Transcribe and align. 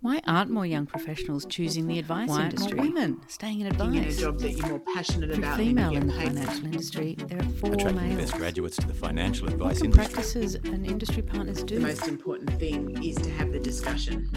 Why 0.00 0.20
aren't 0.28 0.50
more 0.52 0.64
young 0.64 0.86
professionals 0.86 1.44
choosing 1.46 1.88
the 1.88 1.98
advice 1.98 2.28
Why 2.28 2.42
aren't 2.42 2.52
industry? 2.54 2.76
more 2.76 2.86
women 2.86 3.20
staying 3.26 3.60
in 3.62 3.66
advice. 3.66 3.96
in 3.96 4.04
a 4.04 4.12
job 4.12 4.38
that 4.38 4.52
you're 4.52 4.68
more 4.68 4.80
passionate 4.94 5.30
If 5.30 5.38
you're 5.38 5.46
about. 5.46 5.58
female 5.58 5.92
in 5.96 6.06
the 6.06 6.12
paid 6.12 6.28
financial 6.28 6.64
industry, 6.66 7.16
there 7.26 7.40
are 7.40 7.42
four 7.42 7.72
attracting 7.72 7.96
the 7.96 8.02
males. 8.02 8.16
best 8.30 8.34
graduates 8.34 8.76
to 8.76 8.86
the 8.86 8.94
financial 8.94 9.46
What 9.46 9.54
advice 9.54 9.78
can 9.78 9.86
industry. 9.86 10.04
practices 10.14 10.54
and 10.54 10.86
industry 10.86 11.22
partners 11.22 11.64
do. 11.64 11.74
The 11.74 11.80
do? 11.80 11.86
most 11.88 12.06
important 12.06 12.50
thing 12.60 13.02
is 13.04 13.16
to 13.16 13.30
have 13.30 13.50
the 13.52 13.58
discussion. 13.58 14.30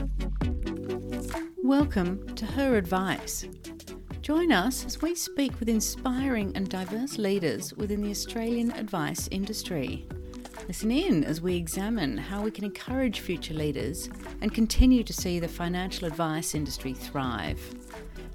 Welcome 1.64 2.26
to 2.36 2.46
Her 2.48 2.76
Advice. 2.76 3.46
Join 4.24 4.52
us 4.52 4.84
as 4.86 5.00
we 5.04 5.14
speak 5.14 5.60
with 5.60 5.70
inspiring 5.70 6.54
and 6.56 6.70
diverse 6.70 7.20
leaders 7.20 7.72
within 7.76 8.02
the 8.02 8.10
Australian 8.10 8.72
advice 8.72 9.28
industry. 9.30 10.08
Listen 10.72 10.92
in 10.92 11.26
as 11.26 11.42
we 11.42 11.58
examine 11.58 12.18
how 12.18 12.42
we 12.42 12.50
can 12.50 12.64
encourage 12.64 13.20
future 13.20 13.54
leaders 13.54 14.08
and 14.40 14.54
continue 14.54 15.04
to 15.04 15.12
see 15.12 15.38
the 15.38 15.48
financial 15.50 16.08
advice 16.08 16.56
industry 16.56 16.94
thrive. 16.94 17.60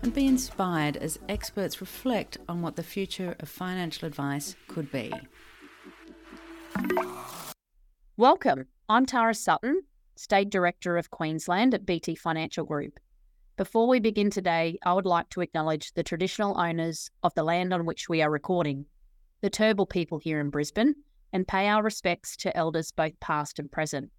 And 0.03 0.13
be 0.13 0.27
inspired 0.27 0.99
as 0.99 1.19
experts 1.31 1.81
reflect 1.81 2.37
on 2.47 2.61
what 2.61 2.77
the 2.77 2.83
future 2.83 3.37
of 3.41 3.49
financial 3.49 4.07
advice 4.07 4.55
could 4.69 4.93
be. 4.93 5.11
Welcome. 8.19 8.67
I'm 8.87 9.07
Tara 9.07 9.33
Sutton, 9.33 9.81
State 10.15 10.51
Director 10.51 10.99
of 10.99 11.11
Queensland 11.11 11.73
at 11.73 11.87
BT 11.87 12.17
Financial 12.17 12.67
Group. 12.67 13.01
Before 13.57 13.89
we 13.89 13.99
begin 13.99 14.29
today, 14.29 14.79
I 14.85 14.93
would 14.93 15.07
like 15.07 15.31
to 15.31 15.41
acknowledge 15.41 15.95
the 15.95 16.03
traditional 16.03 16.61
owners 16.61 17.11
of 17.23 17.33
the 17.33 17.45
land 17.45 17.73
on 17.73 17.87
which 17.87 18.11
we 18.11 18.21
are 18.21 18.31
recording, 18.31 18.85
the 19.41 19.49
Turrbal 19.49 19.89
people 19.89 20.19
here 20.19 20.39
in 20.39 20.51
Brisbane, 20.51 20.97
and 21.37 21.47
pay 21.47 21.69
our 21.69 21.83
respects 21.83 22.35
to 22.35 22.57
elders 22.57 22.91
both 22.91 23.13
past 23.21 23.59
and 23.59 23.71
present. 23.71 24.11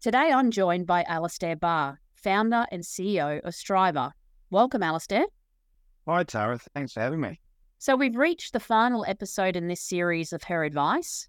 Today 0.00 0.32
I'm 0.32 0.50
joined 0.50 0.86
by 0.86 1.04
Alisdair 1.04 1.60
Barr, 1.60 2.00
founder 2.14 2.64
and 2.72 2.82
CEO 2.82 3.42
of 3.44 3.54
Striver. 3.54 4.12
Welcome, 4.48 4.80
Alisdair. 4.80 5.26
Hi, 6.08 6.22
Tara. 6.22 6.58
Thanks 6.74 6.94
for 6.94 7.00
having 7.00 7.20
me. 7.20 7.38
So, 7.78 7.96
we've 7.96 8.16
reached 8.16 8.54
the 8.54 8.60
final 8.60 9.04
episode 9.06 9.56
in 9.56 9.68
this 9.68 9.82
series 9.82 10.32
of 10.32 10.44
Her 10.44 10.64
Advice. 10.64 11.28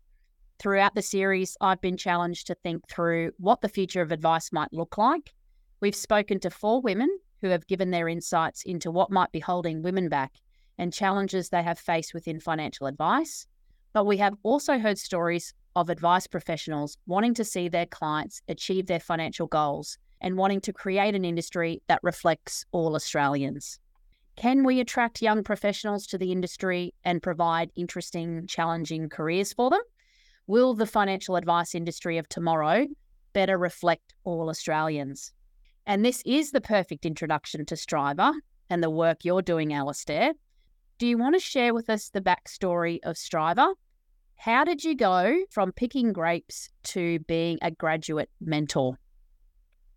Throughout 0.57 0.95
the 0.95 1.01
series, 1.01 1.57
I've 1.59 1.81
been 1.81 1.97
challenged 1.97 2.47
to 2.47 2.55
think 2.55 2.87
through 2.87 3.31
what 3.37 3.59
the 3.59 3.67
future 3.67 4.01
of 4.01 4.13
advice 4.13 4.53
might 4.53 4.71
look 4.71 4.97
like. 4.97 5.33
We've 5.81 5.93
spoken 5.93 6.39
to 6.39 6.49
four 6.49 6.79
women 6.79 7.09
who 7.41 7.49
have 7.49 7.67
given 7.67 7.91
their 7.91 8.07
insights 8.07 8.63
into 8.63 8.89
what 8.89 9.11
might 9.11 9.33
be 9.33 9.41
holding 9.41 9.83
women 9.83 10.07
back 10.07 10.31
and 10.77 10.93
challenges 10.93 11.49
they 11.49 11.63
have 11.63 11.77
faced 11.77 12.13
within 12.13 12.39
financial 12.39 12.87
advice. 12.87 13.47
But 13.95 14.05
we 14.05 14.17
have 14.17 14.35
also 14.43 14.77
heard 14.77 14.97
stories 14.97 15.53
of 15.73 15.89
advice 15.89 16.27
professionals 16.27 16.97
wanting 17.07 17.33
to 17.35 17.45
see 17.45 17.69
their 17.69 17.85
clients 17.85 18.41
achieve 18.49 18.87
their 18.87 18.99
financial 18.99 19.47
goals 19.47 19.97
and 20.19 20.35
wanting 20.35 20.59
to 20.61 20.73
create 20.73 21.15
an 21.15 21.23
industry 21.23 21.81
that 21.87 22.03
reflects 22.03 22.65
all 22.73 22.95
Australians. 22.95 23.79
Can 24.35 24.65
we 24.65 24.81
attract 24.81 25.21
young 25.21 25.45
professionals 25.45 26.05
to 26.07 26.17
the 26.17 26.33
industry 26.33 26.93
and 27.05 27.23
provide 27.23 27.71
interesting, 27.77 28.47
challenging 28.47 29.07
careers 29.07 29.53
for 29.53 29.69
them? 29.69 29.79
Will 30.45 30.73
the 30.73 30.85
financial 30.85 31.37
advice 31.37 31.73
industry 31.73 32.17
of 32.17 32.27
tomorrow 32.27 32.87
better 33.31 33.57
reflect 33.57 34.13
all 34.25 34.49
Australians? 34.49 35.31
And 35.85 36.03
this 36.03 36.21
is 36.25 36.51
the 36.51 36.59
perfect 36.59 37.05
introduction 37.05 37.65
to 37.67 37.77
Striver 37.77 38.33
and 38.69 38.83
the 38.83 38.89
work 38.89 39.23
you're 39.23 39.41
doing, 39.41 39.69
Alisdair. 39.69 40.33
Do 40.97 41.07
you 41.07 41.17
want 41.17 41.35
to 41.35 41.39
share 41.39 41.73
with 41.73 41.89
us 41.89 42.09
the 42.09 42.19
backstory 42.19 42.99
of 43.01 43.17
Striver? 43.17 43.67
How 44.37 44.63
did 44.63 44.83
you 44.83 44.95
go 44.95 45.37
from 45.49 45.71
picking 45.71 46.13
grapes 46.13 46.69
to 46.83 47.19
being 47.19 47.57
a 47.61 47.71
graduate 47.71 48.29
mentor? 48.39 48.99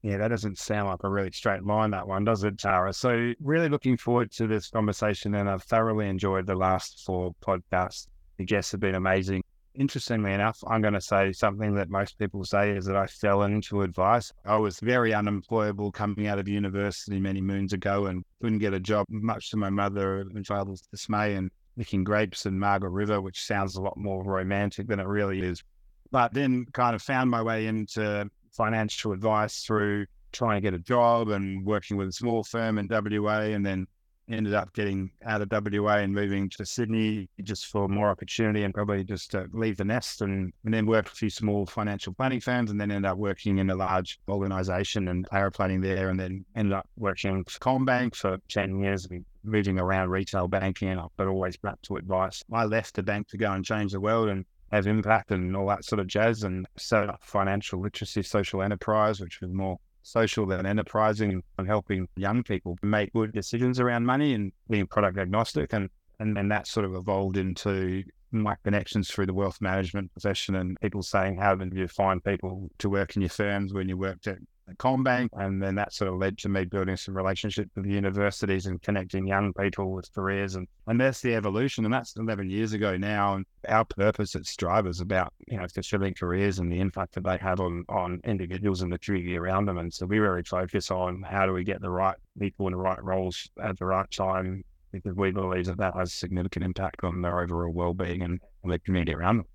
Yeah, 0.02 0.16
that 0.18 0.28
doesn't 0.28 0.58
sound 0.58 0.88
like 0.88 1.02
a 1.02 1.10
really 1.10 1.32
straight 1.32 1.64
line, 1.64 1.90
that 1.90 2.06
one, 2.06 2.24
does 2.24 2.44
it, 2.44 2.56
Tara? 2.56 2.92
So, 2.92 3.32
really 3.40 3.68
looking 3.68 3.96
forward 3.96 4.30
to 4.32 4.46
this 4.46 4.70
conversation, 4.70 5.34
and 5.34 5.50
I've 5.50 5.64
thoroughly 5.64 6.08
enjoyed 6.08 6.46
the 6.46 6.54
last 6.54 7.02
four 7.04 7.34
podcasts. 7.44 8.06
The 8.36 8.44
guests 8.44 8.70
have 8.72 8.80
been 8.80 8.94
amazing. 8.94 9.42
Interestingly 9.74 10.32
enough, 10.32 10.58
I'm 10.66 10.80
going 10.80 10.94
to 10.94 11.00
say 11.00 11.32
something 11.32 11.74
that 11.74 11.90
most 11.90 12.18
people 12.18 12.44
say 12.44 12.70
is 12.70 12.84
that 12.86 12.96
I 12.96 13.06
fell 13.06 13.42
into 13.42 13.82
advice. 13.82 14.32
I 14.44 14.56
was 14.56 14.78
very 14.80 15.12
unemployable 15.12 15.92
coming 15.92 16.28
out 16.28 16.38
of 16.38 16.48
university 16.48 17.20
many 17.20 17.40
moons 17.40 17.72
ago 17.72 18.06
and 18.06 18.24
couldn't 18.40 18.58
get 18.58 18.74
a 18.74 18.80
job, 18.80 19.06
much 19.10 19.50
to 19.50 19.56
my 19.56 19.70
mother 19.70 20.20
and 20.20 20.46
father's 20.46 20.82
dismay, 20.92 21.34
and 21.34 21.50
picking 21.78 22.04
grapes 22.04 22.44
in 22.44 22.58
Margaret 22.58 22.90
River, 22.90 23.20
which 23.20 23.44
sounds 23.44 23.76
a 23.76 23.80
lot 23.80 23.96
more 23.96 24.22
romantic 24.24 24.88
than 24.88 25.00
it 25.00 25.06
really 25.06 25.40
is. 25.40 25.62
But 26.10 26.34
then 26.34 26.66
kind 26.72 26.94
of 26.94 27.02
found 27.02 27.30
my 27.30 27.42
way 27.42 27.66
into 27.66 28.28
financial 28.52 29.12
advice 29.12 29.62
through 29.62 30.06
trying 30.32 30.56
to 30.56 30.60
get 30.60 30.74
a 30.74 30.78
job 30.78 31.28
and 31.28 31.64
working 31.64 31.96
with 31.96 32.08
a 32.08 32.12
small 32.12 32.42
firm 32.42 32.78
in 32.78 32.88
WA, 32.90 33.40
and 33.40 33.64
then 33.64 33.86
ended 34.28 34.54
up 34.54 34.72
getting 34.72 35.10
out 35.24 35.42
of 35.42 35.50
WA 35.50 35.96
and 35.96 36.12
moving 36.12 36.48
to 36.50 36.64
Sydney 36.64 37.28
just 37.42 37.66
for 37.66 37.88
more 37.88 38.10
opportunity 38.10 38.64
and 38.64 38.74
probably 38.74 39.04
just 39.04 39.30
to 39.32 39.46
leave 39.52 39.76
the 39.76 39.84
nest 39.84 40.22
and, 40.22 40.52
and 40.64 40.74
then 40.74 40.86
worked 40.86 41.08
a 41.08 41.14
few 41.14 41.30
small 41.30 41.66
financial 41.66 42.12
planning 42.12 42.40
firms 42.40 42.70
and 42.70 42.80
then 42.80 42.90
ended 42.90 43.10
up 43.10 43.18
working 43.18 43.58
in 43.58 43.70
a 43.70 43.74
large 43.74 44.18
organization 44.28 45.08
and 45.08 45.28
paraplanning 45.28 45.82
there 45.82 46.10
and 46.10 46.18
then 46.18 46.44
ended 46.56 46.72
up 46.72 46.88
working 46.96 47.44
for 47.44 47.58
CommBank 47.58 48.14
for 48.14 48.38
10 48.48 48.80
years 48.80 49.06
and 49.06 49.24
moving 49.44 49.78
around 49.78 50.10
retail 50.10 50.48
banking 50.48 51.00
but 51.16 51.26
always 51.26 51.56
back 51.56 51.80
to 51.82 51.96
advice. 51.96 52.42
I 52.52 52.64
left 52.64 52.94
the 52.94 53.02
bank 53.02 53.28
to 53.28 53.36
go 53.36 53.52
and 53.52 53.64
change 53.64 53.92
the 53.92 54.00
world 54.00 54.28
and 54.28 54.44
have 54.72 54.86
impact 54.86 55.30
and 55.30 55.56
all 55.56 55.66
that 55.68 55.84
sort 55.84 55.98
of 55.98 56.06
jazz 56.06 56.42
and 56.42 56.66
set 56.76 57.08
up 57.08 57.22
financial 57.22 57.80
literacy 57.80 58.22
social 58.22 58.62
enterprise, 58.62 59.20
which 59.20 59.40
was 59.40 59.50
more 59.50 59.78
social 60.08 60.50
and 60.52 60.66
enterprising 60.66 61.42
and 61.58 61.66
helping 61.66 62.08
young 62.16 62.42
people 62.42 62.76
make 62.82 63.12
good 63.12 63.32
decisions 63.32 63.78
around 63.78 64.06
money 64.06 64.34
and 64.34 64.52
being 64.68 64.86
product 64.86 65.18
agnostic. 65.18 65.72
And, 65.72 65.90
and 66.18 66.50
that 66.50 66.66
sort 66.66 66.86
of 66.86 66.94
evolved 66.94 67.36
into 67.36 68.02
my 68.32 68.56
connections 68.64 69.10
through 69.10 69.26
the 69.26 69.34
wealth 69.34 69.60
management 69.60 70.12
profession 70.12 70.56
and 70.56 70.76
people 70.80 71.02
saying, 71.02 71.38
how 71.38 71.54
did 71.54 71.72
you 71.74 71.88
find 71.88 72.22
people 72.22 72.68
to 72.78 72.90
work 72.90 73.16
in 73.16 73.22
your 73.22 73.28
firms 73.28 73.72
when 73.72 73.88
you 73.88 73.96
worked 73.96 74.26
at 74.26 74.38
CommBank? 74.76 75.28
And 75.32 75.62
then 75.62 75.74
that 75.76 75.92
sort 75.92 76.12
of 76.12 76.18
led 76.18 76.38
to 76.38 76.48
me 76.48 76.64
building 76.64 76.96
some 76.96 77.16
relationships 77.16 77.70
with 77.74 77.84
the 77.84 77.92
universities 77.92 78.66
and 78.66 78.80
connecting 78.82 79.26
young 79.26 79.52
people 79.52 79.92
with 79.92 80.12
careers. 80.14 80.54
And, 80.54 80.66
and 80.86 81.00
that's 81.00 81.20
the 81.20 81.34
evolution. 81.34 81.84
And 81.84 81.94
that's 81.94 82.16
11 82.16 82.50
years 82.50 82.72
ago 82.72 82.96
now. 82.96 83.34
And 83.34 83.46
our 83.68 83.84
purpose 83.84 84.34
at 84.34 84.46
Strive 84.46 84.86
is 84.86 85.00
about, 85.00 85.32
you 85.46 85.58
know, 85.58 85.66
fulfilling 85.72 86.14
careers 86.14 86.58
and 86.58 86.70
the 86.70 86.80
impact 86.80 87.14
that 87.14 87.24
they 87.24 87.38
have 87.38 87.60
on, 87.60 87.84
on 87.88 88.20
individuals 88.24 88.82
and 88.82 88.92
the 88.92 88.98
community 88.98 89.36
around 89.36 89.66
them. 89.66 89.78
And 89.78 89.92
so 89.92 90.06
we 90.06 90.18
really 90.18 90.42
focus 90.42 90.90
on 90.90 91.22
how 91.22 91.46
do 91.46 91.52
we 91.52 91.64
get 91.64 91.80
the 91.80 91.90
right 91.90 92.16
people 92.38 92.66
in 92.66 92.72
the 92.72 92.78
right 92.78 93.02
roles 93.02 93.48
at 93.62 93.78
the 93.78 93.86
right 93.86 94.10
time 94.10 94.64
because 94.92 95.14
we 95.14 95.30
believe 95.30 95.66
that 95.66 95.78
that 95.78 95.94
has 95.94 96.12
significant 96.12 96.64
impact 96.64 97.04
on 97.04 97.20
their 97.20 97.40
overall 97.40 97.72
well-being 97.72 98.22
and 98.22 98.40
the 98.64 98.78
community 98.80 99.14
around 99.14 99.38
them. 99.38 99.46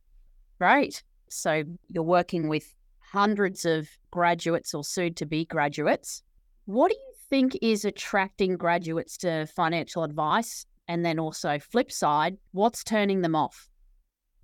Right. 0.60 1.02
So 1.30 1.64
you're 1.88 2.04
working 2.04 2.48
with 2.48 2.74
hundreds 3.14 3.64
of 3.64 3.88
graduates 4.10 4.74
or 4.74 4.84
soon 4.84 5.14
to 5.14 5.26
be 5.26 5.46
graduates. 5.46 6.24
What 6.66 6.90
do 6.90 6.96
you 6.96 7.14
think 7.30 7.58
is 7.62 7.86
attracting 7.86 8.58
graduates 8.58 9.18
to 9.18 9.46
financial 9.46 10.04
advice? 10.04 10.66
And 10.88 11.06
then 11.06 11.20
also, 11.20 11.60
flip 11.60 11.92
side, 11.92 12.38
what's 12.52 12.84
turning 12.84 13.22
them 13.22 13.36
off? 13.36 13.70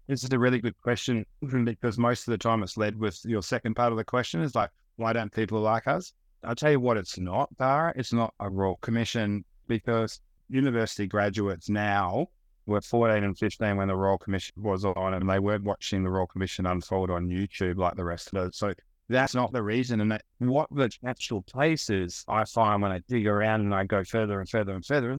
This 0.07 0.23
is 0.23 0.31
a 0.31 0.39
really 0.39 0.59
good 0.59 0.77
question 0.81 1.25
because 1.65 1.97
most 1.97 2.27
of 2.27 2.31
the 2.31 2.37
time 2.37 2.63
it's 2.63 2.77
led 2.77 2.97
with 2.97 3.19
your 3.25 3.41
second 3.41 3.75
part 3.75 3.91
of 3.91 3.97
the 3.97 4.03
question 4.03 4.41
is 4.41 4.55
like, 4.55 4.69
why 4.97 5.13
don't 5.13 5.33
people 5.33 5.59
like 5.59 5.87
us? 5.87 6.13
I'll 6.43 6.55
tell 6.55 6.71
you 6.71 6.79
what 6.79 6.97
it's 6.97 7.17
not, 7.17 7.49
Tara. 7.57 7.93
It's 7.95 8.13
not 8.13 8.33
a 8.39 8.49
Royal 8.49 8.77
Commission 8.77 9.43
because 9.67 10.21
university 10.47 11.07
graduates 11.07 11.69
now 11.69 12.27
were 12.69 12.81
14 12.81 13.23
and 13.23 13.37
15 13.37 13.77
when 13.77 13.87
the 13.87 13.95
Royal 13.95 14.17
Commission 14.17 14.53
was 14.57 14.85
on 14.85 15.13
and 15.13 15.29
they 15.29 15.39
weren't 15.39 15.63
watching 15.63 16.03
the 16.03 16.09
Royal 16.09 16.27
Commission 16.27 16.65
unfold 16.65 17.09
on 17.09 17.27
YouTube 17.27 17.77
like 17.77 17.95
the 17.95 18.03
rest 18.03 18.31
of 18.33 18.47
us. 18.47 18.57
So 18.57 18.73
that's 19.09 19.35
not 19.35 19.51
the 19.51 19.63
reason. 19.63 20.01
And 20.01 20.11
that, 20.11 20.23
what 20.37 20.67
the 20.71 20.91
actual 21.05 21.41
place 21.41 21.89
is, 21.89 22.23
I 22.27 22.45
find 22.45 22.81
when 22.81 22.91
I 22.91 23.01
dig 23.07 23.27
around 23.27 23.61
and 23.61 23.73
I 23.73 23.83
go 23.83 24.03
further 24.03 24.39
and 24.39 24.47
further 24.47 24.73
and 24.73 24.85
further, 24.85 25.17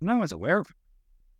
no 0.00 0.16
one's 0.16 0.32
aware 0.32 0.58
of 0.58 0.66
it. 0.68 0.76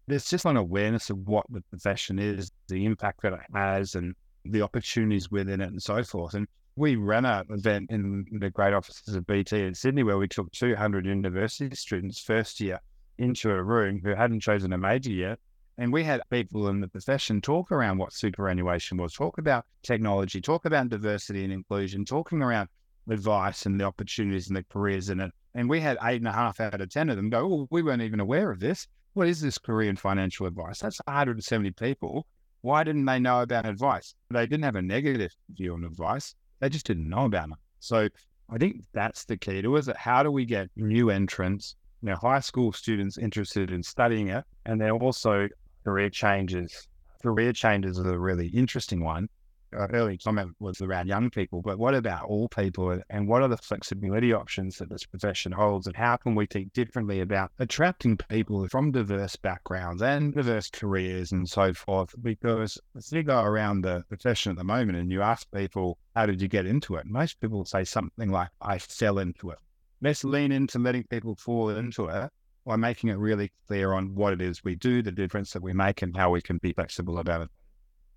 There's 0.06 0.28
just 0.28 0.44
an 0.44 0.56
awareness 0.56 1.11
of 1.11 1.19
what 1.26 1.46
the 1.50 1.62
profession 1.70 2.19
is, 2.19 2.50
the 2.69 2.84
impact 2.84 3.23
that 3.23 3.32
it 3.34 3.40
has, 3.55 3.94
and 3.94 4.14
the 4.44 4.62
opportunities 4.62 5.31
within 5.31 5.61
it, 5.61 5.70
and 5.70 5.82
so 5.82 6.02
forth. 6.02 6.34
And 6.34 6.46
we 6.76 6.96
ran 6.96 7.25
an 7.25 7.44
event 7.50 7.90
in 7.90 8.25
the 8.38 8.50
great 8.50 8.73
offices 8.73 9.14
of 9.14 9.26
BT 9.26 9.64
in 9.64 9.75
Sydney 9.75 10.05
where 10.05 10.17
we 10.17 10.28
took 10.28 10.50
200 10.52 11.05
university 11.05 11.75
students 11.75 12.20
first 12.20 12.61
year 12.61 12.81
into 13.19 13.50
a 13.50 13.62
room 13.62 14.00
who 14.03 14.15
hadn't 14.15 14.41
chosen 14.41 14.73
a 14.73 14.79
major 14.79 15.12
yet. 15.12 15.38
And 15.76 15.93
we 15.93 16.03
had 16.03 16.20
people 16.31 16.69
in 16.69 16.81
the 16.81 16.88
profession 16.88 17.41
talk 17.41 17.70
around 17.70 17.99
what 17.99 18.12
superannuation 18.12 18.99
was, 18.99 19.12
talk 19.12 19.38
about 19.38 19.65
technology, 19.82 20.41
talk 20.41 20.65
about 20.65 20.88
diversity 20.88 21.44
and 21.44 21.53
inclusion, 21.53 22.05
talking 22.05 22.43
around 22.43 22.69
advice 23.09 23.65
and 23.65 23.81
the 23.81 23.85
opportunities 23.85 24.49
and 24.49 24.56
the 24.56 24.65
careers 24.65 25.09
in 25.09 25.20
it. 25.20 25.31
And 25.55 25.69
we 25.69 25.81
had 25.81 25.99
eight 26.03 26.20
and 26.20 26.29
a 26.29 26.32
half 26.32 26.61
out 26.61 26.81
of 26.81 26.91
10 26.91 27.11
of 27.11 27.17
them 27.17 27.31
go, 27.31 27.41
Oh, 27.41 27.69
we 27.70 27.82
weren't 27.82 28.03
even 28.03 28.20
aware 28.20 28.50
of 28.50 28.61
this. 28.61 28.87
What 29.15 29.29
is 29.29 29.41
this 29.41 29.59
career 29.59 29.88
in 29.88 29.97
financial 29.97 30.47
advice? 30.47 30.81
That's 30.81 31.00
170 31.06 31.71
people. 31.73 32.26
Why 32.61 32.85
didn't 32.85 33.05
they 33.05 33.19
know 33.19 33.43
about 33.43 33.67
advice? 33.67 34.14
They 34.31 34.47
didn't 34.47 34.64
have 34.64 34.76
a 34.76 34.82
negative 34.82 35.35
view 35.50 35.75
on 35.75 35.85
advice. 35.85 36.35
They 36.61 36.69
just 36.69 36.87
didn't 36.87 37.09
know 37.09 37.25
about 37.25 37.50
it. 37.50 37.56
So 37.81 38.09
I 38.50 38.59
think 38.59 38.85
that's 38.93 39.25
the 39.25 39.37
key 39.37 39.62
to 39.62 39.76
it. 39.76 39.97
How 39.97 40.23
do 40.23 40.31
we 40.31 40.44
get 40.44 40.71
new 40.76 41.11
entrants, 41.11 41.76
you 42.03 42.11
know, 42.11 42.17
high 42.17 42.41
school 42.41 42.73
students 42.73 43.19
interested 43.19 43.71
in 43.71 43.83
studying 43.83 44.29
it, 44.29 44.45
and 44.67 44.81
then 44.81 44.91
also 44.91 45.49
career 45.85 46.11
changes. 46.11 46.89
Career 47.23 47.53
changes 47.53 47.99
are 47.99 48.15
a 48.15 48.19
really 48.19 48.49
interesting 48.49 49.03
one 49.03 49.29
uh, 49.77 49.87
early 49.93 50.17
comment 50.19 50.55
was 50.61 50.81
around 50.81 51.09
young 51.09 51.31
people, 51.31 51.61
but 51.62 51.79
what 51.79 51.95
about 51.95 52.25
all 52.25 52.49
people 52.49 53.00
and 53.11 53.29
what 53.29 53.43
are 53.43 53.49
the 53.49 53.56
flexibility 53.56 54.33
options 54.33 54.79
that 54.79 54.89
this 54.89 55.05
profession 55.05 55.53
holds 55.53 55.87
and 55.87 55.97
how 55.97 56.17
can 56.17 56.35
we 56.35 56.47
think 56.47 56.73
differently 56.73 57.21
about 57.21 57.50
attracting 57.59 58.17
people 58.17 58.67
from 58.69 58.91
diverse 58.91 59.37
backgrounds 59.37 60.03
and 60.03 60.35
diverse 60.35 60.71
careers 60.71 61.33
and 61.33 61.49
so 61.49 61.73
forth? 61.75 62.15
Because 62.23 62.79
if 62.95 63.12
you 63.12 63.23
go 63.23 63.43
around 63.43 63.83
the 63.83 64.03
profession 64.09 64.50
at 64.50 64.59
the 64.59 64.65
moment 64.65 64.99
and 64.99 65.12
you 65.12 65.23
ask 65.23 65.50
people, 65.53 65.99
how 66.17 66.27
did 66.27 66.41
you 66.41 66.49
get 66.49 66.67
into 66.67 66.97
it? 66.97 67.06
Most 67.06 67.41
people 67.41 67.65
say 67.65 67.85
something 67.85 68.31
like, 68.31 68.49
I 68.61 68.79
fell 68.79 69.19
into 69.19 69.50
it. 69.50 69.59
Let's 70.00 70.23
lean 70.23 70.53
into 70.53 70.79
letting 70.79 71.05
people 71.05 71.35
fall 71.35 71.71
into 71.71 72.06
it 72.06 72.31
by 72.65 72.77
making 72.77 73.11
it 73.11 73.19
really 73.19 73.50
clear 73.67 73.93
on 73.93 74.15
what 74.15 74.33
it 74.33 74.41
is 74.41 74.62
we 74.62 74.77
do, 74.77 75.03
the 75.03 75.11
difference 75.11 75.53
that 75.53 75.62
we 75.62 75.73
make, 75.73 76.03
and 76.03 76.17
how 76.17 76.31
we 76.31 76.41
can 76.41 76.59
be 76.59 76.73
flexible 76.73 77.19
about 77.19 77.43
it. 77.43 77.49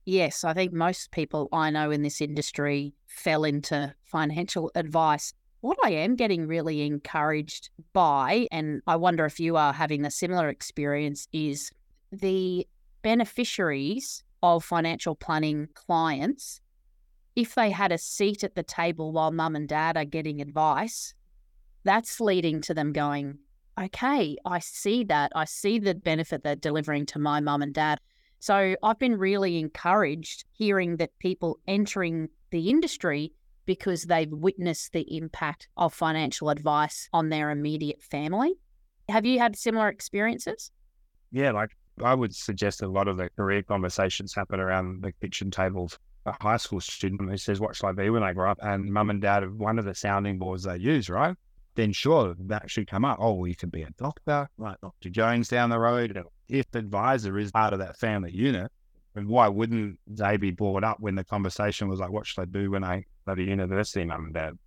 Yes, 0.06 0.44
I 0.44 0.54
think 0.54 0.74
most 0.74 1.12
people 1.12 1.48
I 1.52 1.70
know 1.70 1.90
in 1.92 2.02
this 2.02 2.22
industry 2.22 2.94
fell 3.08 3.44
into 3.44 3.96
financial 4.04 4.72
advice. 4.76 5.34
What 5.62 5.78
I 5.84 5.92
am 5.92 6.16
getting 6.16 6.48
really 6.48 6.82
encouraged 6.82 7.70
by, 7.94 8.48
and 8.52 8.82
I 8.88 8.96
wonder 8.96 9.26
if 9.26 9.40
you 9.40 9.58
are 9.58 9.74
having 9.74 10.06
a 10.06 10.12
similar 10.12 10.50
experience, 10.50 11.28
is 11.32 11.72
the 12.12 12.68
beneficiaries 13.04 14.24
of 14.44 14.64
financial 14.64 15.16
planning 15.16 15.68
clients, 15.76 16.62
if 17.36 17.56
they 17.56 17.70
had 17.70 17.92
a 17.92 17.98
seat 17.98 18.44
at 18.44 18.56
the 18.56 18.64
table 18.64 19.12
while 19.12 19.32
mum 19.32 19.56
and 19.56 19.70
dad 19.70 19.98
are 19.98 20.06
getting 20.06 20.42
advice, 20.42 21.14
that's 21.84 22.20
leading 22.20 22.62
to 22.62 22.74
them 22.74 22.94
going, 22.94 23.40
okay, 23.80 24.38
I 24.46 24.60
see 24.60 25.04
that. 25.06 25.32
I 25.36 25.46
see 25.46 25.80
the 25.80 25.96
benefit 25.96 26.44
they're 26.44 26.56
delivering 26.56 27.06
to 27.08 27.20
my 27.20 27.40
mum 27.40 27.62
and 27.62 27.74
dad. 27.74 28.00
So 28.40 28.76
I've 28.82 29.00
been 29.00 29.18
really 29.18 29.58
encouraged 29.58 30.46
hearing 30.52 30.98
that 30.98 31.18
people 31.20 31.60
entering 31.68 32.30
the 32.50 32.70
industry 32.70 33.34
because 33.66 34.04
they've 34.04 34.32
witnessed 34.32 34.94
the 34.94 35.16
impact 35.16 35.68
of 35.78 35.94
financial 35.94 36.50
advice 36.50 37.08
on 37.14 37.30
their 37.30 37.52
immediate 37.52 38.02
family. 38.02 38.54
Have 39.10 39.26
you 39.26 39.40
had 39.40 39.56
similar 39.56 39.90
experiences? 39.90 40.72
Yeah, 41.32 41.52
like 41.52 41.70
I 42.04 42.16
would 42.16 42.36
suggest 42.36 42.82
a 42.82 42.88
lot 42.88 43.08
of 43.08 43.18
the 43.18 43.30
career 43.30 43.62
conversations 43.62 44.34
happen 44.34 44.60
around 44.60 45.04
the 45.04 45.12
kitchen 45.12 45.52
tables. 45.52 46.00
A 46.26 46.36
high 46.42 46.58
school 46.58 46.82
student 46.82 47.30
who 47.30 47.38
says, 47.38 47.60
What 47.60 47.76
shall 47.76 47.90
I 47.90 47.94
be 47.94 48.10
when 48.10 48.24
I 48.24 48.34
grow 48.34 48.52
up? 48.52 48.60
And 48.62 48.92
mum 48.92 49.10
and 49.10 49.22
dad 49.22 49.44
are 49.44 49.52
one 49.52 49.80
of 49.80 49.86
the 49.86 49.96
sounding 49.96 50.38
boards 50.38 50.64
they 50.64 50.78
use, 50.78 51.10
right? 51.10 51.36
Then 51.76 51.94
sure, 51.94 52.36
that 52.48 52.70
should 52.70 52.88
come 52.90 53.06
up. 53.06 53.18
Oh, 53.22 53.46
you 53.46 53.56
could 53.56 53.72
be 53.72 53.84
a 53.84 53.90
doctor, 53.98 54.50
like 54.58 54.80
Dr. 54.82 55.10
Jones 55.10 55.48
down 55.48 55.70
the 55.70 55.80
road, 55.80 56.22
if 56.50 56.70
the 56.72 56.80
advisor 56.80 57.38
is 57.38 57.52
part 57.52 57.74
of 57.74 57.80
that 57.80 57.98
family 57.98 58.32
unit, 58.32 58.72
and 59.16 59.28
why 59.28 59.48
wouldn't 59.48 60.00
they 60.08 60.38
be 60.38 60.52
brought 60.52 60.84
up 60.84 60.98
when 61.00 61.16
the 61.16 61.24
conversation 61.24 61.88
was 61.88 62.00
like, 62.00 62.12
what 62.12 62.28
should 62.28 62.42
I 62.42 62.46
do 62.46 62.72
when 62.72 62.84
I 62.84 63.06
go 63.26 63.36
to 63.36 63.44
university, 63.44 64.06
mum 64.06 64.26
and 64.26 64.34
dad? 64.34 64.58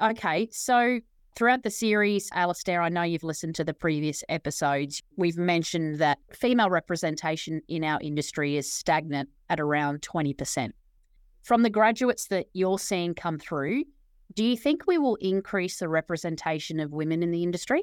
Okay. 0.00 0.48
So 0.52 1.00
throughout 1.36 1.62
the 1.62 1.70
series, 1.70 2.30
Alisdair, 2.30 2.82
I 2.82 2.88
know 2.88 3.02
you've 3.02 3.24
listened 3.24 3.54
to 3.56 3.64
the 3.64 3.74
previous 3.74 4.22
episodes. 4.28 5.02
We've 5.16 5.36
mentioned 5.36 5.98
that 5.98 6.18
female 6.32 6.70
representation 6.70 7.60
in 7.68 7.84
our 7.84 8.00
industry 8.00 8.56
is 8.56 8.72
stagnant 8.72 9.28
at 9.48 9.60
around 9.60 10.02
20%. 10.02 10.70
From 11.42 11.62
the 11.62 11.70
graduates 11.70 12.26
that 12.28 12.46
you're 12.52 12.78
seeing 12.78 13.14
come 13.14 13.38
through, 13.38 13.84
do 14.38 14.44
you 14.44 14.56
think 14.56 14.86
we 14.86 14.98
will 14.98 15.16
increase 15.16 15.80
the 15.80 15.88
representation 15.88 16.78
of 16.78 16.92
women 16.92 17.24
in 17.24 17.32
the 17.32 17.42
industry? 17.42 17.82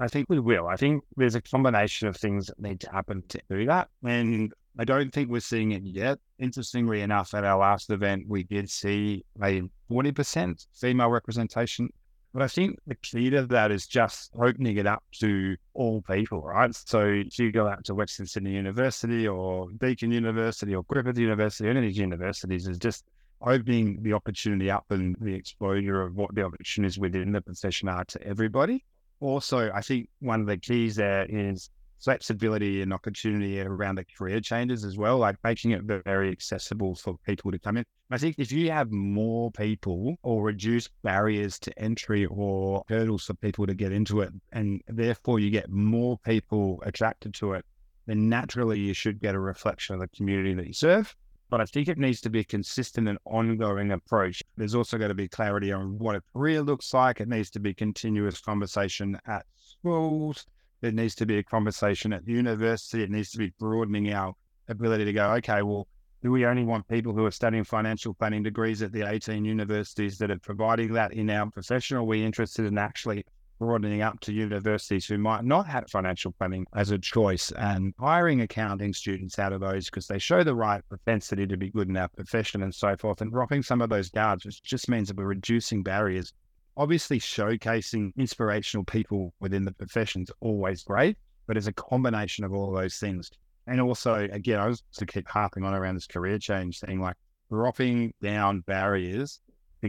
I 0.00 0.08
think 0.08 0.30
we 0.30 0.40
will. 0.40 0.66
I 0.66 0.76
think 0.76 1.04
there's 1.18 1.34
a 1.34 1.42
combination 1.42 2.08
of 2.08 2.16
things 2.16 2.46
that 2.46 2.58
need 2.58 2.80
to 2.80 2.90
happen 2.90 3.22
to 3.28 3.38
do 3.50 3.66
that. 3.66 3.90
And 4.02 4.50
I 4.78 4.86
don't 4.86 5.12
think 5.12 5.28
we're 5.28 5.40
seeing 5.40 5.72
it 5.72 5.82
yet. 5.82 6.20
Interestingly 6.38 7.02
enough, 7.02 7.34
at 7.34 7.44
our 7.44 7.58
last 7.58 7.90
event, 7.90 8.24
we 8.28 8.44
did 8.44 8.70
see 8.70 9.26
a 9.42 9.60
40% 9.90 10.66
female 10.72 11.10
representation. 11.10 11.90
But 12.32 12.40
I 12.40 12.48
think 12.48 12.78
the 12.86 12.94
key 12.94 13.28
to 13.28 13.44
that 13.44 13.72
is 13.72 13.86
just 13.86 14.30
opening 14.34 14.78
it 14.78 14.86
up 14.86 15.04
to 15.20 15.54
all 15.74 16.00
people, 16.00 16.40
right? 16.40 16.74
So 16.74 17.04
if 17.04 17.38
you 17.38 17.52
go 17.52 17.68
out 17.68 17.84
to 17.84 17.94
Western 17.94 18.24
Sydney 18.24 18.54
University 18.54 19.28
or 19.28 19.68
Deakin 19.76 20.10
University 20.10 20.74
or 20.74 20.82
Griffith 20.84 21.18
University, 21.18 21.68
any 21.68 21.80
of 21.80 21.84
these 21.84 21.98
universities 21.98 22.66
is 22.66 22.78
just 22.78 23.04
opening 23.46 24.02
the 24.02 24.12
opportunity 24.12 24.70
up 24.70 24.84
and 24.90 25.16
the 25.20 25.34
exposure 25.34 26.02
of 26.02 26.14
what 26.14 26.34
the 26.34 26.42
opportunities 26.42 26.98
within 26.98 27.32
the 27.32 27.40
profession 27.40 27.88
are 27.88 28.04
to 28.04 28.22
everybody 28.22 28.84
also, 29.24 29.70
I 29.72 29.80
think 29.80 30.08
one 30.20 30.40
of 30.40 30.46
the 30.46 30.58
keys 30.58 30.96
there 30.96 31.26
is 31.28 31.70
flexibility 32.00 32.82
and 32.82 32.92
opportunity 32.92 33.60
around 33.60 33.94
the 33.96 34.04
career 34.04 34.40
changes 34.40 34.84
as 34.84 34.98
well, 34.98 35.18
like 35.18 35.36
making 35.42 35.70
it 35.70 35.82
very 35.82 36.30
accessible 36.30 36.94
for 36.94 37.16
people 37.24 37.50
to 37.50 37.58
come 37.58 37.78
in. 37.78 37.84
I 38.10 38.18
think 38.18 38.36
if 38.38 38.52
you 38.52 38.70
have 38.70 38.90
more 38.90 39.50
people 39.52 40.16
or 40.22 40.42
reduce 40.42 40.88
barriers 41.02 41.58
to 41.60 41.78
entry 41.78 42.26
or 42.26 42.84
hurdles 42.88 43.24
for 43.24 43.34
people 43.34 43.66
to 43.66 43.74
get 43.74 43.92
into 43.92 44.20
it, 44.20 44.32
and 44.52 44.82
therefore 44.88 45.40
you 45.40 45.50
get 45.50 45.70
more 45.70 46.18
people 46.18 46.82
attracted 46.84 47.32
to 47.34 47.54
it, 47.54 47.64
then 48.06 48.28
naturally 48.28 48.78
you 48.78 48.92
should 48.92 49.20
get 49.20 49.34
a 49.34 49.40
reflection 49.40 49.94
of 49.94 50.00
the 50.02 50.08
community 50.08 50.52
that 50.52 50.66
you 50.66 50.74
serve. 50.74 51.16
But 51.54 51.60
I 51.60 51.66
think 51.66 51.86
it 51.86 51.98
needs 51.98 52.20
to 52.22 52.30
be 52.30 52.40
a 52.40 52.44
consistent 52.44 53.06
and 53.06 53.16
ongoing 53.26 53.92
approach. 53.92 54.42
There's 54.56 54.74
also 54.74 54.98
got 54.98 55.06
to 55.06 55.14
be 55.14 55.28
clarity 55.28 55.70
on 55.70 55.96
what 55.98 56.16
a 56.16 56.22
career 56.32 56.62
looks 56.62 56.92
like. 56.92 57.20
It 57.20 57.28
needs 57.28 57.48
to 57.50 57.60
be 57.60 57.72
continuous 57.72 58.40
conversation 58.40 59.16
at 59.28 59.46
schools. 59.54 60.46
It 60.82 60.94
needs 60.94 61.14
to 61.14 61.26
be 61.26 61.38
a 61.38 61.44
conversation 61.44 62.12
at 62.12 62.24
the 62.24 62.32
university. 62.32 63.04
It 63.04 63.10
needs 63.12 63.30
to 63.30 63.38
be 63.38 63.52
broadening 63.60 64.12
our 64.12 64.34
ability 64.66 65.04
to 65.04 65.12
go, 65.12 65.30
okay, 65.34 65.62
well, 65.62 65.86
do 66.24 66.32
we 66.32 66.44
only 66.44 66.64
want 66.64 66.88
people 66.88 67.12
who 67.12 67.24
are 67.24 67.30
studying 67.30 67.62
financial 67.62 68.14
planning 68.14 68.42
degrees 68.42 68.82
at 68.82 68.90
the 68.90 69.08
18 69.08 69.44
universities 69.44 70.18
that 70.18 70.32
are 70.32 70.40
providing 70.40 70.92
that 70.94 71.12
in 71.12 71.30
our 71.30 71.48
profession? 71.52 71.98
Or 71.98 72.00
are 72.00 72.02
we 72.02 72.24
interested 72.24 72.66
in 72.66 72.78
actually 72.78 73.24
broadening 73.58 74.02
up 74.02 74.20
to 74.20 74.32
universities 74.32 75.06
who 75.06 75.18
might 75.18 75.44
not 75.44 75.66
have 75.66 75.88
financial 75.90 76.32
planning 76.32 76.66
as 76.74 76.90
a 76.90 76.98
choice 76.98 77.52
and 77.52 77.94
hiring 77.98 78.40
accounting 78.40 78.92
students 78.92 79.38
out 79.38 79.52
of 79.52 79.60
those 79.60 79.86
because 79.86 80.06
they 80.06 80.18
show 80.18 80.42
the 80.42 80.54
right 80.54 80.82
propensity 80.88 81.46
to 81.46 81.56
be 81.56 81.70
good 81.70 81.88
in 81.88 81.96
our 81.96 82.08
profession 82.08 82.62
and 82.62 82.74
so 82.74 82.96
forth 82.96 83.20
and 83.20 83.30
dropping 83.30 83.62
some 83.62 83.80
of 83.80 83.88
those 83.88 84.10
guards, 84.10 84.44
which 84.44 84.62
just 84.62 84.88
means 84.88 85.08
that 85.08 85.16
we're 85.16 85.24
reducing 85.24 85.82
barriers. 85.82 86.32
Obviously, 86.76 87.20
showcasing 87.20 88.12
inspirational 88.16 88.84
people 88.84 89.32
within 89.40 89.64
the 89.64 89.72
profession 89.72 90.22
is 90.22 90.30
always 90.40 90.82
great, 90.82 91.16
but 91.46 91.56
it's 91.56 91.68
a 91.68 91.72
combination 91.72 92.44
of 92.44 92.52
all 92.52 92.74
of 92.74 92.80
those 92.80 92.96
things. 92.96 93.30
And 93.66 93.80
also, 93.80 94.28
again, 94.30 94.58
I 94.58 94.66
was 94.66 94.82
to 94.96 95.06
keep 95.06 95.28
harping 95.28 95.64
on 95.64 95.72
around 95.72 95.94
this 95.94 96.06
career 96.06 96.38
change 96.38 96.80
thing, 96.80 97.00
like 97.00 97.16
dropping 97.50 98.12
down 98.20 98.60
barriers 98.60 99.40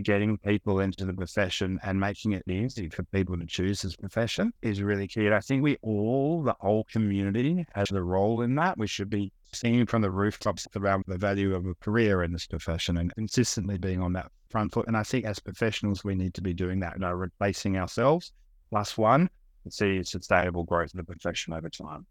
getting 0.01 0.37
people 0.37 0.79
into 0.79 1.05
the 1.05 1.13
profession 1.13 1.79
and 1.83 1.99
making 1.99 2.33
it 2.33 2.43
easy 2.47 2.89
for 2.89 3.03
people 3.03 3.37
to 3.37 3.45
choose 3.45 3.81
this 3.81 3.95
profession 3.95 4.53
is 4.61 4.81
really 4.81 5.07
key. 5.07 5.25
And 5.25 5.35
I 5.35 5.39
think 5.39 5.63
we 5.63 5.77
all, 5.81 6.43
the 6.43 6.55
whole 6.59 6.85
community, 6.85 7.65
has 7.73 7.91
a 7.91 8.01
role 8.01 8.41
in 8.41 8.55
that. 8.55 8.77
We 8.77 8.87
should 8.87 9.09
be 9.09 9.31
singing 9.53 9.85
from 9.85 10.01
the 10.01 10.11
rooftops 10.11 10.67
around 10.75 11.03
the 11.07 11.17
value 11.17 11.55
of 11.55 11.65
a 11.65 11.75
career 11.75 12.23
in 12.23 12.31
this 12.31 12.47
profession 12.47 12.97
and 12.97 13.13
consistently 13.15 13.77
being 13.77 14.01
on 14.01 14.13
that 14.13 14.31
front 14.49 14.73
foot. 14.73 14.87
And 14.87 14.97
I 14.97 15.03
think 15.03 15.25
as 15.25 15.39
professionals, 15.39 16.03
we 16.03 16.15
need 16.15 16.33
to 16.35 16.41
be 16.41 16.53
doing 16.53 16.79
that, 16.81 16.99
know, 16.99 17.11
replacing 17.11 17.77
ourselves 17.77 18.31
plus 18.69 18.97
one 18.97 19.29
to 19.63 19.71
see 19.71 20.03
sustainable 20.03 20.63
growth 20.63 20.91
in 20.93 20.97
the 20.97 21.03
profession 21.03 21.53
over 21.53 21.69
time. 21.69 22.05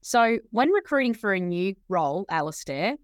So, 0.00 0.38
when 0.50 0.70
recruiting 0.70 1.14
for 1.14 1.32
a 1.32 1.40
new 1.40 1.76
role, 1.88 2.26
Alisdair, 2.30 2.96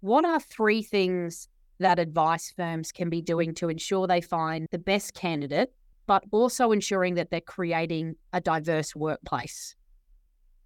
what 0.00 0.24
are 0.24 0.38
three 0.38 0.82
things 0.82 1.48
that 1.78 1.98
advice 1.98 2.52
firms 2.56 2.92
can 2.92 3.10
be 3.10 3.20
doing 3.20 3.54
to 3.54 3.68
ensure 3.68 4.06
they 4.06 4.20
find 4.20 4.66
the 4.70 4.78
best 4.78 5.14
candidate, 5.14 5.72
but 6.06 6.24
also 6.30 6.72
ensuring 6.72 7.14
that 7.14 7.30
they're 7.30 7.40
creating 7.40 8.16
a 8.32 8.40
diverse 8.40 8.94
workplace? 8.94 9.74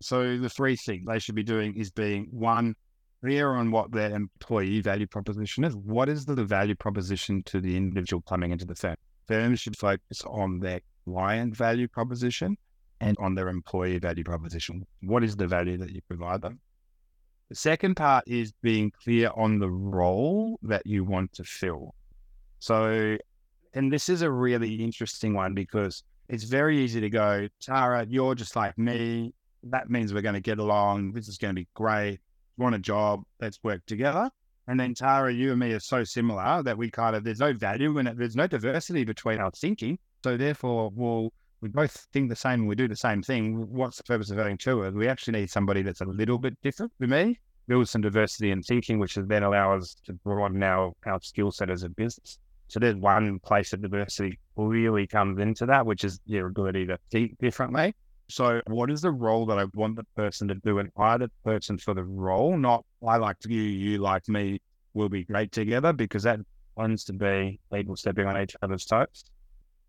So, 0.00 0.38
the 0.38 0.48
three 0.48 0.76
things 0.76 1.06
they 1.06 1.18
should 1.18 1.34
be 1.34 1.42
doing 1.42 1.76
is 1.76 1.90
being 1.90 2.28
one, 2.30 2.74
clear 3.20 3.50
on 3.50 3.70
what 3.70 3.90
their 3.90 4.14
employee 4.14 4.80
value 4.80 5.06
proposition 5.06 5.64
is. 5.64 5.74
What 5.74 6.08
is 6.08 6.24
the 6.24 6.44
value 6.44 6.76
proposition 6.76 7.42
to 7.44 7.60
the 7.60 7.76
individual 7.76 8.22
coming 8.22 8.52
into 8.52 8.64
the 8.64 8.76
firm? 8.76 8.96
Firms 9.26 9.60
should 9.60 9.76
focus 9.76 10.22
on 10.24 10.60
their 10.60 10.80
client 11.04 11.56
value 11.56 11.88
proposition 11.88 12.56
and 13.00 13.16
on 13.18 13.34
their 13.34 13.48
employee 13.48 13.98
value 13.98 14.24
proposition. 14.24 14.86
What 15.02 15.24
is 15.24 15.36
the 15.36 15.46
value 15.46 15.76
that 15.78 15.90
you 15.90 16.00
provide 16.08 16.42
them? 16.42 16.60
The 17.48 17.54
second 17.54 17.94
part 17.94 18.24
is 18.26 18.52
being 18.62 18.92
clear 19.02 19.30
on 19.34 19.58
the 19.58 19.70
role 19.70 20.58
that 20.62 20.86
you 20.86 21.02
want 21.02 21.32
to 21.34 21.44
fill. 21.44 21.94
So, 22.58 23.16
and 23.72 23.90
this 23.90 24.10
is 24.10 24.20
a 24.20 24.30
really 24.30 24.74
interesting 24.74 25.32
one 25.32 25.54
because 25.54 26.02
it's 26.28 26.44
very 26.44 26.78
easy 26.78 27.00
to 27.00 27.08
go, 27.08 27.48
Tara, 27.60 28.04
you're 28.06 28.34
just 28.34 28.54
like 28.54 28.76
me. 28.76 29.32
That 29.62 29.88
means 29.88 30.12
we're 30.12 30.20
going 30.20 30.34
to 30.34 30.40
get 30.40 30.58
along. 30.58 31.12
This 31.12 31.26
is 31.26 31.38
going 31.38 31.54
to 31.54 31.60
be 31.60 31.68
great. 31.72 32.20
Want 32.58 32.74
a 32.74 32.78
job? 32.78 33.22
Let's 33.40 33.58
work 33.62 33.80
together. 33.86 34.30
And 34.66 34.78
then 34.78 34.92
Tara, 34.92 35.32
you 35.32 35.52
and 35.52 35.60
me 35.60 35.72
are 35.72 35.80
so 35.80 36.04
similar 36.04 36.62
that 36.62 36.76
we 36.76 36.90
kind 36.90 37.16
of, 37.16 37.24
there's 37.24 37.40
no 37.40 37.54
value 37.54 37.96
and 37.96 38.08
there's 38.18 38.36
no 38.36 38.46
diversity 38.46 39.04
between 39.04 39.38
our 39.38 39.50
thinking. 39.52 39.98
So 40.22 40.36
therefore, 40.36 40.90
we'll, 40.94 41.32
we 41.60 41.68
both 41.68 42.06
think 42.12 42.28
the 42.28 42.36
same 42.36 42.60
and 42.60 42.68
we 42.68 42.76
do 42.76 42.88
the 42.88 42.96
same 42.96 43.22
thing. 43.22 43.68
What's 43.72 43.96
the 43.96 44.04
purpose 44.04 44.30
of 44.30 44.38
having 44.38 44.56
two? 44.56 44.90
We 44.92 45.08
actually 45.08 45.40
need 45.40 45.50
somebody 45.50 45.82
that's 45.82 46.00
a 46.00 46.06
little 46.06 46.38
bit 46.38 46.56
different 46.62 46.92
to 47.00 47.06
me, 47.06 47.38
build 47.66 47.88
some 47.88 48.02
diversity 48.02 48.50
in 48.50 48.62
thinking, 48.62 48.98
which 48.98 49.14
then 49.14 49.42
allow 49.42 49.76
us 49.76 49.96
to 50.04 50.12
broaden 50.12 50.62
our, 50.62 50.92
our 51.06 51.20
skill 51.20 51.50
set 51.50 51.70
as 51.70 51.82
a 51.82 51.88
business. 51.88 52.38
So 52.68 52.78
there's 52.78 52.96
one 52.96 53.38
place 53.40 53.70
that 53.70 53.82
diversity 53.82 54.38
really 54.56 55.06
comes 55.06 55.40
into 55.40 55.66
that, 55.66 55.86
which 55.86 56.04
is 56.04 56.20
your 56.26 56.48
ability 56.48 56.86
to 56.86 56.98
think 57.10 57.38
differently. 57.38 57.94
So 58.28 58.60
what 58.66 58.90
is 58.90 59.00
the 59.00 59.10
role 59.10 59.46
that 59.46 59.58
I 59.58 59.64
want 59.74 59.96
the 59.96 60.04
person 60.14 60.48
to 60.48 60.54
do 60.56 60.78
and 60.78 60.90
hire 60.96 61.18
the 61.18 61.30
person 61.44 61.78
for 61.78 61.94
the 61.94 62.04
role? 62.04 62.56
Not 62.58 62.84
I 63.06 63.16
like 63.16 63.36
you, 63.46 63.62
you 63.62 63.98
like 63.98 64.28
me, 64.28 64.60
we'll 64.92 65.08
be 65.08 65.24
great 65.24 65.50
together 65.50 65.92
because 65.94 66.24
that 66.24 66.40
tends 66.78 67.04
to 67.04 67.14
be 67.14 67.58
people 67.72 67.96
stepping 67.96 68.26
on 68.26 68.40
each 68.40 68.54
other's 68.62 68.84
toes. 68.84 69.24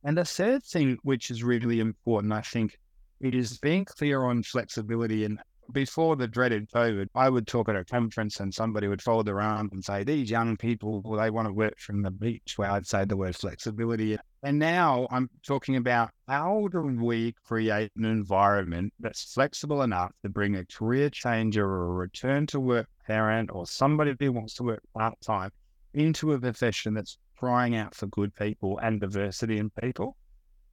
And 0.03 0.17
the 0.17 0.25
third 0.25 0.63
thing, 0.63 0.97
which 1.03 1.29
is 1.29 1.43
really 1.43 1.79
important, 1.79 2.33
I 2.33 2.41
think, 2.41 2.79
it 3.19 3.35
is 3.35 3.57
being 3.57 3.85
clear 3.85 4.23
on 4.23 4.43
flexibility 4.43 5.25
and 5.25 5.39
before 5.71 6.15
the 6.15 6.27
dreaded 6.27 6.69
COVID, 6.69 7.07
I 7.15 7.29
would 7.29 7.47
talk 7.47 7.69
at 7.69 7.75
a 7.75 7.85
conference 7.85 8.39
and 8.39 8.53
somebody 8.53 8.87
would 8.87 9.01
fold 9.01 9.27
their 9.27 9.41
arms 9.41 9.71
and 9.73 9.83
say, 9.83 10.03
These 10.03 10.29
young 10.29 10.57
people, 10.57 11.01
well, 11.01 11.19
they 11.19 11.29
want 11.29 11.47
to 11.47 11.53
work 11.53 11.79
from 11.79 12.01
the 12.01 12.11
beach, 12.11 12.57
where 12.57 12.71
I'd 12.71 12.87
say 12.87 13.05
the 13.05 13.17
word 13.17 13.35
flexibility. 13.35 14.17
And 14.43 14.57
now 14.57 15.07
I'm 15.11 15.29
talking 15.45 15.75
about 15.75 16.11
how 16.27 16.67
do 16.71 16.81
we 16.81 17.33
create 17.45 17.91
an 17.97 18.05
environment 18.05 18.93
that's 18.99 19.33
flexible 19.33 19.81
enough 19.81 20.11
to 20.23 20.29
bring 20.29 20.55
a 20.55 20.65
career 20.65 21.09
changer 21.09 21.65
or 21.65 21.85
a 21.85 21.93
return 21.93 22.47
to 22.47 22.59
work 22.59 22.87
parent 23.05 23.49
or 23.53 23.65
somebody 23.65 24.15
who 24.19 24.31
wants 24.31 24.55
to 24.55 24.63
work 24.63 24.81
part 24.93 25.19
time 25.21 25.51
into 25.93 26.33
a 26.33 26.39
profession 26.39 26.93
that's 26.93 27.17
crying 27.39 27.75
out 27.75 27.95
for 27.95 28.07
good 28.07 28.35
people 28.35 28.79
and 28.79 28.99
diversity 28.99 29.57
in 29.57 29.69
people. 29.81 30.17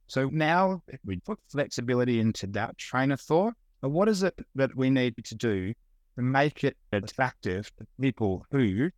So 0.07 0.29
now 0.31 0.81
we 1.05 1.17
put 1.17 1.39
flexibility 1.49 2.19
into 2.19 2.47
that 2.47 2.77
train 2.77 3.11
of 3.11 3.21
thought 3.21 3.53
but 3.81 3.89
what 3.89 4.09
is 4.09 4.23
it 4.23 4.37
that 4.55 4.75
we 4.75 4.89
need 4.89 5.15
to 5.23 5.35
do 5.35 5.73
to 6.15 6.21
make 6.21 6.63
it 6.63 6.75
attractive 6.91 7.71
to 7.77 7.85
people 8.01 8.45
who 8.51 8.89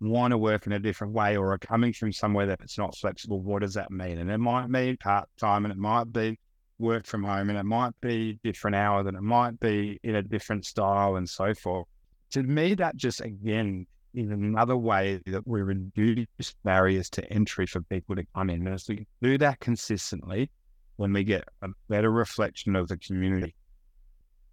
want 0.00 0.32
to 0.32 0.38
work 0.38 0.66
in 0.66 0.72
a 0.72 0.78
different 0.78 1.12
way 1.12 1.36
or 1.36 1.52
are 1.52 1.58
coming 1.58 1.92
from 1.92 2.12
somewhere 2.12 2.46
that 2.46 2.60
it's 2.62 2.78
not 2.78 2.96
flexible? 2.96 3.40
What 3.40 3.62
does 3.62 3.74
that 3.74 3.90
mean? 3.90 4.18
And 4.18 4.30
it 4.30 4.38
might 4.38 4.68
mean 4.68 4.96
part 4.98 5.28
time 5.38 5.64
and 5.64 5.72
it 5.72 5.78
might 5.78 6.12
be 6.12 6.38
work 6.78 7.06
from 7.06 7.24
home 7.24 7.48
and 7.48 7.58
it 7.58 7.64
might 7.64 7.98
be 8.00 8.38
different 8.44 8.76
hours 8.76 9.06
and 9.06 9.16
it 9.16 9.22
might 9.22 9.58
be 9.58 9.98
in 10.02 10.16
a 10.16 10.22
different 10.22 10.66
style 10.66 11.16
and 11.16 11.28
so 11.28 11.54
forth. 11.54 11.86
To 12.32 12.42
me, 12.42 12.74
that 12.74 12.96
just 12.96 13.22
again 13.22 13.86
is 14.18 14.30
another 14.30 14.76
way 14.76 15.20
that 15.26 15.46
we 15.46 15.62
reduce 15.62 16.26
barriers 16.64 17.08
to 17.10 17.32
entry 17.32 17.66
for 17.66 17.80
people 17.82 18.16
to 18.16 18.24
come 18.34 18.50
in. 18.50 18.66
And 18.66 18.74
as 18.74 18.88
we 18.88 19.06
do 19.22 19.38
that 19.38 19.60
consistently, 19.60 20.50
when 20.96 21.12
we 21.12 21.24
get 21.24 21.44
a 21.62 21.68
better 21.88 22.10
reflection 22.10 22.74
of 22.76 22.88
the 22.88 22.96
community, 22.96 23.54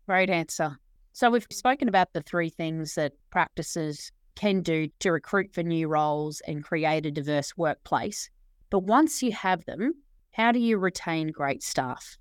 Great 0.07 0.29
answer. 0.29 0.77
So 1.13 1.31
we've 1.31 1.47
spoken 1.51 1.87
about 1.87 2.13
the 2.13 2.21
three 2.21 2.49
things 2.49 2.93
that 2.93 3.13
practices 3.31 4.11
can 4.35 4.61
do 4.61 4.87
to 4.99 5.11
recruit 5.11 5.51
for 5.51 5.63
new 5.63 5.87
roles 5.87 6.41
and 6.41 6.63
create 6.63 7.07
a 7.07 7.11
diverse 7.11 7.57
workplace. 7.57 8.29
But 8.69 8.79
once 8.83 9.23
you 9.23 9.31
have 9.31 9.65
them, 9.65 9.93
how 10.31 10.51
do 10.51 10.59
you 10.59 10.77
retain 10.77 11.29
great 11.29 11.63
staff? 11.63 12.17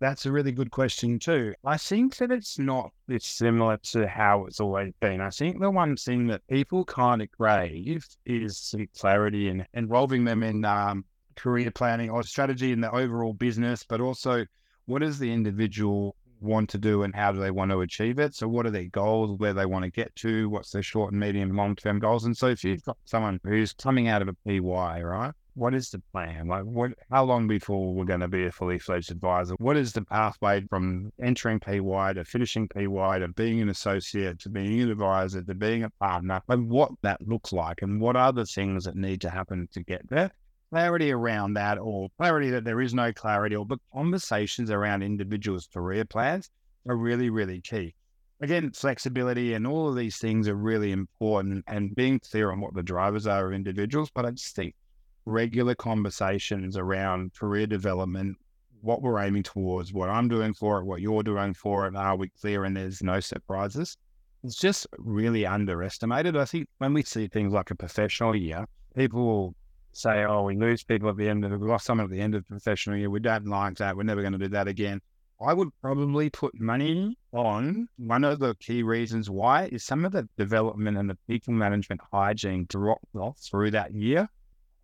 That's 0.00 0.26
a 0.26 0.32
really 0.32 0.52
good 0.52 0.70
question 0.70 1.18
too. 1.18 1.54
I 1.64 1.76
think 1.76 2.16
that 2.16 2.30
it's 2.30 2.58
not 2.58 2.92
it's 3.08 3.28
similar 3.28 3.78
to 3.92 4.06
how 4.06 4.44
it's 4.46 4.60
always 4.60 4.92
been. 5.00 5.20
I 5.20 5.30
think 5.30 5.60
the 5.60 5.70
one 5.70 5.96
thing 5.96 6.26
that 6.26 6.46
people 6.48 6.84
kind 6.84 7.22
of 7.22 7.30
crave 7.30 8.06
is 8.26 8.74
clarity 8.98 9.48
and 9.48 9.66
involving 9.72 10.24
them 10.24 10.42
in 10.42 10.64
um, 10.64 11.04
career 11.36 11.70
planning 11.70 12.10
or 12.10 12.22
strategy 12.22 12.72
in 12.72 12.80
the 12.80 12.90
overall 12.92 13.32
business, 13.32 13.84
but 13.84 14.00
also 14.00 14.44
what 14.86 15.02
is 15.02 15.18
the 15.18 15.32
individual 15.32 16.16
want 16.40 16.68
to 16.70 16.78
do 16.78 17.02
and 17.02 17.14
how 17.14 17.32
do 17.32 17.40
they 17.40 17.50
want 17.50 17.70
to 17.70 17.80
achieve 17.80 18.18
it. 18.18 18.34
So, 18.34 18.46
what 18.46 18.66
are 18.66 18.70
their 18.70 18.84
goals, 18.84 19.38
where 19.38 19.54
they 19.54 19.66
want 19.66 19.84
to 19.84 19.90
get 19.90 20.14
to, 20.16 20.48
what's 20.48 20.70
their 20.70 20.82
short 20.82 21.12
and 21.12 21.20
medium 21.20 21.56
long 21.56 21.74
term 21.76 21.98
goals. 21.98 22.24
And 22.24 22.36
so, 22.36 22.48
if 22.48 22.62
you've 22.62 22.84
got 22.84 22.98
someone 23.04 23.40
who's 23.44 23.72
coming 23.72 24.08
out 24.08 24.22
of 24.22 24.28
a 24.28 24.34
PY, 24.46 25.02
right? 25.02 25.32
What 25.54 25.72
is 25.72 25.90
the 25.90 26.02
plan? 26.12 26.48
Like, 26.48 26.64
what? 26.64 26.92
How 27.10 27.24
long 27.24 27.46
before 27.46 27.94
we're 27.94 28.04
going 28.04 28.20
to 28.20 28.28
be 28.28 28.46
a 28.46 28.52
fully 28.52 28.78
fledged 28.78 29.12
advisor? 29.12 29.54
What 29.58 29.76
is 29.76 29.92
the 29.92 30.02
pathway 30.02 30.64
from 30.68 31.12
entering 31.22 31.60
PY 31.60 32.14
to 32.14 32.24
finishing 32.24 32.68
PY 32.68 33.20
to 33.20 33.28
being 33.28 33.60
an 33.60 33.68
associate 33.68 34.40
to 34.40 34.48
being 34.48 34.80
an 34.82 34.90
advisor 34.90 35.42
to 35.42 35.54
being 35.54 35.84
a 35.84 35.90
partner? 35.90 36.40
And 36.48 36.68
what 36.68 36.90
that 37.02 37.20
looks 37.26 37.52
like, 37.52 37.82
and 37.82 38.00
what 38.00 38.16
are 38.16 38.32
the 38.32 38.46
things 38.46 38.84
that 38.84 38.96
need 38.96 39.20
to 39.20 39.30
happen 39.30 39.68
to 39.72 39.82
get 39.82 40.08
there? 40.08 40.32
clarity 40.74 41.12
around 41.12 41.54
that 41.54 41.78
or 41.78 42.08
clarity 42.18 42.50
that 42.50 42.64
there 42.64 42.80
is 42.80 42.92
no 42.92 43.12
clarity 43.12 43.54
or 43.54 43.64
but 43.64 43.78
conversations 43.92 44.72
around 44.72 45.04
individuals' 45.04 45.68
career 45.72 46.04
plans 46.04 46.50
are 46.88 46.96
really, 46.96 47.30
really 47.30 47.60
key. 47.60 47.94
Again, 48.40 48.72
flexibility 48.72 49.54
and 49.54 49.68
all 49.68 49.88
of 49.88 49.94
these 49.94 50.16
things 50.16 50.48
are 50.48 50.56
really 50.56 50.90
important 50.90 51.64
and 51.68 51.94
being 51.94 52.18
clear 52.18 52.50
on 52.50 52.60
what 52.60 52.74
the 52.74 52.82
drivers 52.82 53.24
are 53.28 53.46
of 53.46 53.52
individuals. 53.52 54.10
But 54.12 54.26
I 54.26 54.32
just 54.32 54.56
think 54.56 54.74
regular 55.24 55.74
conversations 55.74 56.76
around 56.76 57.34
career 57.34 57.66
development, 57.66 58.36
what 58.80 59.02
we're 59.02 59.20
aiming 59.20 59.42
towards, 59.42 59.92
what 59.92 60.10
I'm 60.10 60.28
doing 60.28 60.54
for 60.54 60.78
it, 60.78 60.84
what 60.84 61.00
you're 61.00 61.22
doing 61.22 61.54
for 61.54 61.86
it, 61.86 61.96
are 61.96 62.16
we 62.16 62.28
clear 62.28 62.64
and 62.64 62.76
there's 62.76 63.02
no 63.02 63.20
surprises? 63.20 63.96
It's 64.42 64.56
just 64.56 64.86
really 64.98 65.46
underestimated. 65.46 66.36
I 66.36 66.44
think 66.44 66.68
when 66.78 66.92
we 66.92 67.02
see 67.02 67.28
things 67.28 67.52
like 67.52 67.70
a 67.70 67.74
professional 67.74 68.36
year, 68.36 68.66
people 68.94 69.24
will 69.24 69.54
say, 69.92 70.24
oh, 70.24 70.42
we 70.42 70.56
lose 70.56 70.84
people 70.84 71.08
at 71.08 71.16
the 71.16 71.28
end 71.28 71.44
of 71.44 71.58
we 71.58 71.66
lost 71.66 71.86
someone 71.86 72.04
at 72.04 72.10
the 72.10 72.20
end 72.20 72.34
of 72.34 72.42
the 72.42 72.48
professional 72.48 72.98
year. 72.98 73.08
We 73.08 73.20
don't 73.20 73.46
like 73.46 73.76
that. 73.78 73.96
We're 73.96 74.02
never 74.02 74.20
going 74.20 74.32
to 74.34 74.38
do 74.38 74.48
that 74.48 74.68
again. 74.68 75.00
I 75.40 75.52
would 75.52 75.70
probably 75.80 76.30
put 76.30 76.58
money 76.60 77.16
on 77.32 77.88
one 77.96 78.24
of 78.24 78.38
the 78.38 78.54
key 78.56 78.82
reasons 78.82 79.28
why 79.28 79.64
is 79.66 79.84
some 79.84 80.04
of 80.04 80.12
the 80.12 80.28
development 80.38 80.96
and 80.96 81.10
the 81.10 81.18
people 81.26 81.52
management 81.54 82.00
hygiene 82.12 82.66
dropped 82.68 83.16
off 83.16 83.38
through 83.38 83.72
that 83.72 83.94
year. 83.94 84.28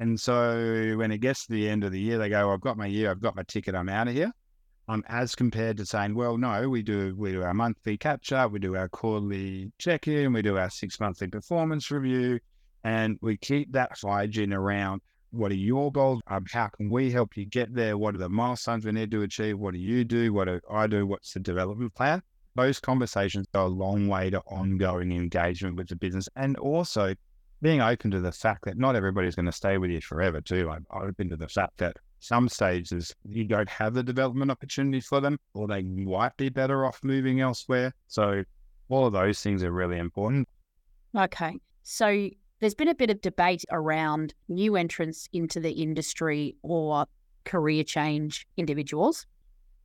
And 0.01 0.19
so 0.19 0.95
when 0.97 1.13
it 1.13 1.19
gets 1.19 1.47
to 1.47 1.53
the 1.53 1.69
end 1.69 1.85
of 1.85 1.93
the 1.93 2.01
year, 2.01 2.17
they 2.17 2.31
go, 2.31 2.51
I've 2.51 2.63
got 2.63 2.79
my 2.79 2.87
year, 2.87 3.11
I've 3.11 3.21
got 3.21 3.37
my 3.37 3.43
ticket, 3.43 3.75
I'm 3.75 3.91
out 3.91 4.09
of 4.09 4.15
here. 4.15 4.33
Um, 4.89 5.05
as 5.09 5.35
compared 5.35 5.77
to 5.77 5.87
saying, 5.87 6.15
well, 6.15 6.39
no, 6.39 6.69
we 6.69 6.83
do 6.83 7.15
we 7.17 7.33
do 7.33 7.43
our 7.43 7.55
monthly 7.55 7.99
up, 8.03 8.51
we 8.51 8.59
do 8.59 8.75
our 8.77 8.89
quarterly 8.89 9.71
check 9.79 10.09
in, 10.09 10.33
we 10.33 10.43
do 10.43 10.57
our 10.57 10.71
six 10.71 10.99
monthly 10.99 11.29
performance 11.29 11.91
review, 11.91 12.41
and 12.83 13.19
we 13.21 13.37
keep 13.37 13.71
that 13.73 13.93
hygiene 14.03 14.55
around 14.55 15.03
what 15.33 15.53
are 15.53 15.55
your 15.55 15.93
goals? 15.93 16.23
Um, 16.27 16.45
how 16.51 16.69
can 16.69 16.89
we 16.89 17.11
help 17.13 17.37
you 17.37 17.45
get 17.45 17.73
there? 17.73 17.97
What 17.97 18.15
are 18.15 18.19
the 18.19 18.29
milestones 18.29 18.85
we 18.85 18.93
need 18.93 19.11
to 19.13 19.23
achieve? 19.23 19.59
What 19.59 19.75
do 19.75 19.81
you 19.81 20.05
do? 20.05 20.33
What 20.33 20.47
do 20.47 20.61
I 20.69 20.87
do? 20.87 21.07
What's 21.07 21.35
the 21.35 21.41
development 21.41 21.95
plan? 21.95 22.23
Those 22.57 22.81
conversations 22.81 23.47
go 23.53 23.67
a 23.67 23.69
long 23.69 24.09
way 24.09 24.31
to 24.31 24.41
ongoing 24.41 25.13
engagement 25.13 25.77
with 25.77 25.89
the 25.89 25.95
business 25.95 26.29
and 26.35 26.57
also 26.57 27.15
being 27.63 27.81
open 27.81 28.11
to 28.11 28.21
the 28.21 28.33
fact 28.33 28.65
that 28.65 28.79
not 28.79 28.97
everybody's 28.97 29.35
going 29.35 29.47
to 29.47 29.53
stay 29.53 29.79
with 29.79 29.91
you 29.91 30.01
forever 30.01 30.41
too. 30.41 30.71
I'm 30.71 30.87
open 30.91 31.29
to 31.31 31.37
the 31.37 31.49
fact 31.49 31.77
that 31.79 31.97
some 32.21 32.49
stages 32.49 33.15
you 33.29 33.45
don't 33.45 33.69
have 33.69 33.95
the 33.95 34.03
development 34.03 34.51
opportunity 34.51 35.01
for 35.01 35.21
them 35.21 35.39
or 35.55 35.67
they 35.67 35.83
might 35.83 36.37
be 36.37 36.49
better 36.49 36.85
off 36.85 37.01
moving 37.03 37.41
elsewhere. 37.41 37.93
So 38.09 38.45
all 38.89 39.07
of 39.07 39.13
those 39.13 39.41
things 39.43 39.63
are 39.63 39.73
really 39.73 39.99
important. 39.99 40.49
Okay. 41.17 41.59
So 41.83 42.29
there's 42.61 42.75
been 42.75 42.89
a 42.89 42.95
bit 42.95 43.11
of 43.11 43.21
debate 43.21 43.65
around 43.71 44.35
new 44.49 44.77
entrants 44.77 45.29
into 45.33 45.61
the 45.61 45.71
industry 45.71 46.57
or 46.63 47.07
career 47.45 47.85
change 47.85 48.47
individuals. 48.57 49.27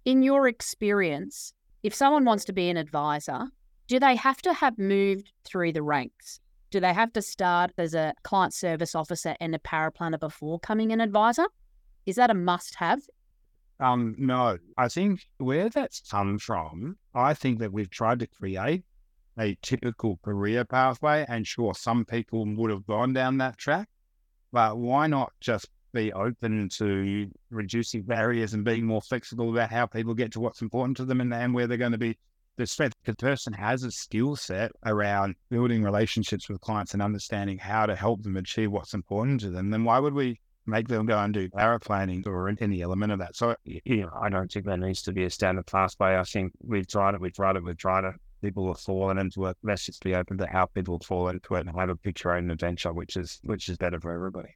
In 0.03 0.21
your 0.21 0.47
experience, 0.47 1.53
if 1.83 1.93
someone 1.93 2.25
wants 2.25 2.45
to 2.45 2.53
be 2.53 2.69
an 2.69 2.77
advisor, 2.77 3.47
do 3.87 3.99
they 3.99 4.15
have 4.15 4.41
to 4.41 4.53
have 4.53 4.77
moved 4.77 5.31
through 5.45 5.71
the 5.71 5.83
ranks? 5.83 6.39
Do 6.75 6.81
they 6.81 6.93
have 6.93 7.13
to 7.13 7.21
start 7.21 7.71
as 7.77 7.93
a 7.93 8.13
client 8.23 8.53
service 8.53 8.95
officer 8.95 9.33
and 9.39 9.55
a 9.55 9.59
paraplanner 9.59 10.19
before 10.19 10.59
coming 10.59 10.91
an 10.91 10.99
advisor? 10.99 11.45
Is 12.05 12.17
that 12.17 12.29
a 12.29 12.33
must 12.33 12.75
have? 12.75 13.01
Um, 13.79 14.13
no, 14.17 14.57
I 14.77 14.89
think 14.89 15.21
where 15.37 15.69
that's 15.69 16.01
come 16.01 16.37
from, 16.37 16.97
I 17.13 17.33
think 17.33 17.59
that 17.59 17.71
we've 17.71 17.89
tried 17.89 18.19
to 18.19 18.27
create 18.27 18.83
a 19.39 19.57
typical 19.61 20.19
career 20.21 20.65
pathway. 20.65 21.25
And 21.29 21.47
sure, 21.47 21.73
some 21.75 22.03
people 22.03 22.45
would 22.45 22.71
have 22.71 22.85
gone 22.85 23.13
down 23.13 23.37
that 23.37 23.57
track, 23.57 23.87
but 24.51 24.77
why 24.77 25.07
not 25.07 25.31
just 25.39 25.69
be 25.93 26.11
open 26.11 26.67
to 26.73 27.31
reducing 27.51 28.01
barriers 28.01 28.53
and 28.53 28.65
being 28.65 28.85
more 28.85 29.01
flexible 29.01 29.49
about 29.49 29.71
how 29.71 29.85
people 29.85 30.13
get 30.13 30.33
to 30.33 30.41
what's 30.41 30.61
important 30.61 30.97
to 30.97 31.05
them 31.05 31.21
and, 31.21 31.33
and 31.33 31.53
where 31.53 31.67
they're 31.67 31.77
going 31.77 31.93
to 31.93 31.97
be 31.97 32.17
the 32.57 32.65
strength. 32.65 32.95
The 33.05 33.15
person 33.15 33.53
has 33.53 33.83
a 33.83 33.91
skill 33.91 34.35
set 34.35 34.71
around 34.85 35.35
building 35.49 35.83
relationships 35.83 36.49
with 36.49 36.61
clients 36.61 36.93
and 36.93 37.01
understanding 37.01 37.57
how 37.57 37.85
to 37.85 37.95
help 37.95 38.23
them 38.23 38.37
achieve 38.37 38.71
what's 38.71 38.93
important 38.93 39.41
to 39.41 39.49
them. 39.49 39.69
Then 39.69 39.83
why 39.83 39.99
would 39.99 40.13
we 40.13 40.39
make 40.65 40.87
them 40.87 41.05
go 41.05 41.17
and 41.19 41.33
do 41.33 41.49
planning 41.81 42.23
or 42.25 42.49
any 42.59 42.81
element 42.81 43.11
of 43.11 43.19
that? 43.19 43.35
So, 43.35 43.55
you 43.65 44.01
know, 44.01 44.11
I 44.19 44.29
don't 44.29 44.51
think 44.51 44.65
there 44.65 44.77
needs 44.77 45.01
to 45.03 45.13
be 45.13 45.23
a 45.23 45.29
standard 45.29 45.67
pathway. 45.67 46.15
I 46.15 46.23
think 46.23 46.53
we've 46.61 46.87
tried 46.87 47.15
it, 47.15 47.21
we've 47.21 47.33
tried 47.33 47.55
it, 47.55 47.63
we've 47.63 47.77
tried 47.77 48.05
it 48.05 48.15
people 48.45 48.67
have 48.67 48.79
fallen 48.79 49.17
into 49.17 49.45
it. 49.47 49.57
Let's 49.63 49.85
just 49.85 50.03
be 50.03 50.13
open 50.13 50.37
to 50.37 50.45
how 50.45 50.67
people 50.67 50.99
fall 50.99 51.29
into 51.29 51.55
it 51.55 51.65
and 51.65 51.75
have 51.75 51.89
a 51.89 51.95
picture 51.95 52.31
own 52.31 52.51
adventure, 52.51 52.93
which 52.93 53.17
is 53.17 53.39
which 53.43 53.69
is 53.69 53.77
better 53.77 53.99
for 53.99 54.13
everybody. 54.13 54.49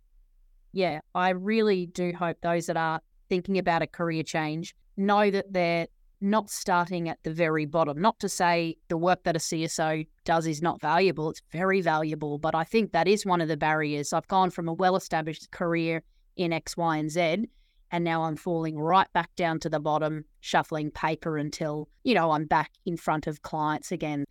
Yeah, 0.71 0.99
I 1.15 1.29
really 1.29 1.87
do 1.87 2.13
hope 2.13 2.37
those 2.41 2.67
that 2.67 2.77
are 2.77 3.01
thinking 3.29 3.57
about 3.57 3.81
a 3.81 3.87
career 3.87 4.23
change 4.23 4.75
know 4.95 5.31
that 5.31 5.51
they're 5.51 5.87
not 6.21 6.49
starting 6.49 7.07
at 7.09 7.21
the 7.23 7.33
very 7.33 7.65
bottom. 7.65 7.99
Not 8.01 8.19
to 8.19 8.29
say 8.29 8.77
the 8.87 8.97
work 8.97 9.23
that 9.23 9.35
a 9.35 9.39
CSO 9.39 10.05
does 10.25 10.47
is 10.47 10.61
not 10.61 10.81
valuable, 10.81 11.29
it's 11.29 11.41
very 11.51 11.81
valuable, 11.81 12.37
but 12.37 12.55
I 12.55 12.63
think 12.63 12.91
that 12.91 13.07
is 13.07 13.25
one 13.25 13.41
of 13.41 13.47
the 13.47 13.57
barriers. 13.57 14.13
I've 14.13 14.27
gone 14.27 14.49
from 14.49 14.67
a 14.67 14.73
well 14.73 14.95
established 14.95 15.51
career 15.51 16.03
in 16.35 16.53
X, 16.53 16.77
Y, 16.77 16.97
and 16.97 17.09
Z, 17.09 17.47
and 17.91 18.03
now 18.03 18.23
I'm 18.23 18.35
falling 18.35 18.77
right 18.77 19.11
back 19.13 19.35
down 19.35 19.59
to 19.61 19.69
the 19.69 19.79
bottom, 19.79 20.25
shuffling 20.41 20.91
paper 20.91 21.37
until, 21.37 21.89
you 22.03 22.13
know, 22.13 22.31
I'm 22.31 22.45
back 22.45 22.71
in 22.85 22.97
front 22.97 23.27
of 23.27 23.41
clients 23.41 23.91
again. 23.91 24.25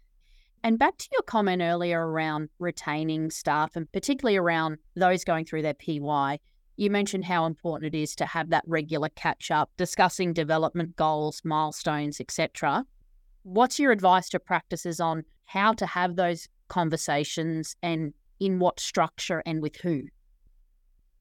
And 0.64 0.78
back 0.78 0.98
to 0.98 1.08
your 1.12 1.22
comment 1.22 1.62
earlier 1.62 2.06
around 2.06 2.48
retaining 2.58 3.30
staff 3.30 3.76
and 3.76 3.90
particularly 3.92 4.36
around 4.36 4.78
those 4.96 5.24
going 5.24 5.44
through 5.44 5.62
their 5.62 5.74
PY, 5.74 6.38
you 6.78 6.90
mentioned 6.90 7.24
how 7.24 7.44
important 7.44 7.92
it 7.92 7.98
is 7.98 8.14
to 8.14 8.24
have 8.24 8.50
that 8.50 8.62
regular 8.66 9.08
catch 9.10 9.50
up, 9.50 9.68
discussing 9.76 10.32
development 10.32 10.94
goals, 10.94 11.42
milestones, 11.44 12.20
etc. 12.20 12.86
What's 13.42 13.80
your 13.80 13.90
advice 13.90 14.28
to 14.30 14.38
practices 14.38 15.00
on 15.00 15.24
how 15.44 15.72
to 15.72 15.86
have 15.86 16.14
those 16.14 16.48
conversations 16.68 17.74
and 17.82 18.14
in 18.38 18.60
what 18.60 18.78
structure 18.78 19.42
and 19.44 19.60
with 19.60 19.74
who? 19.74 20.04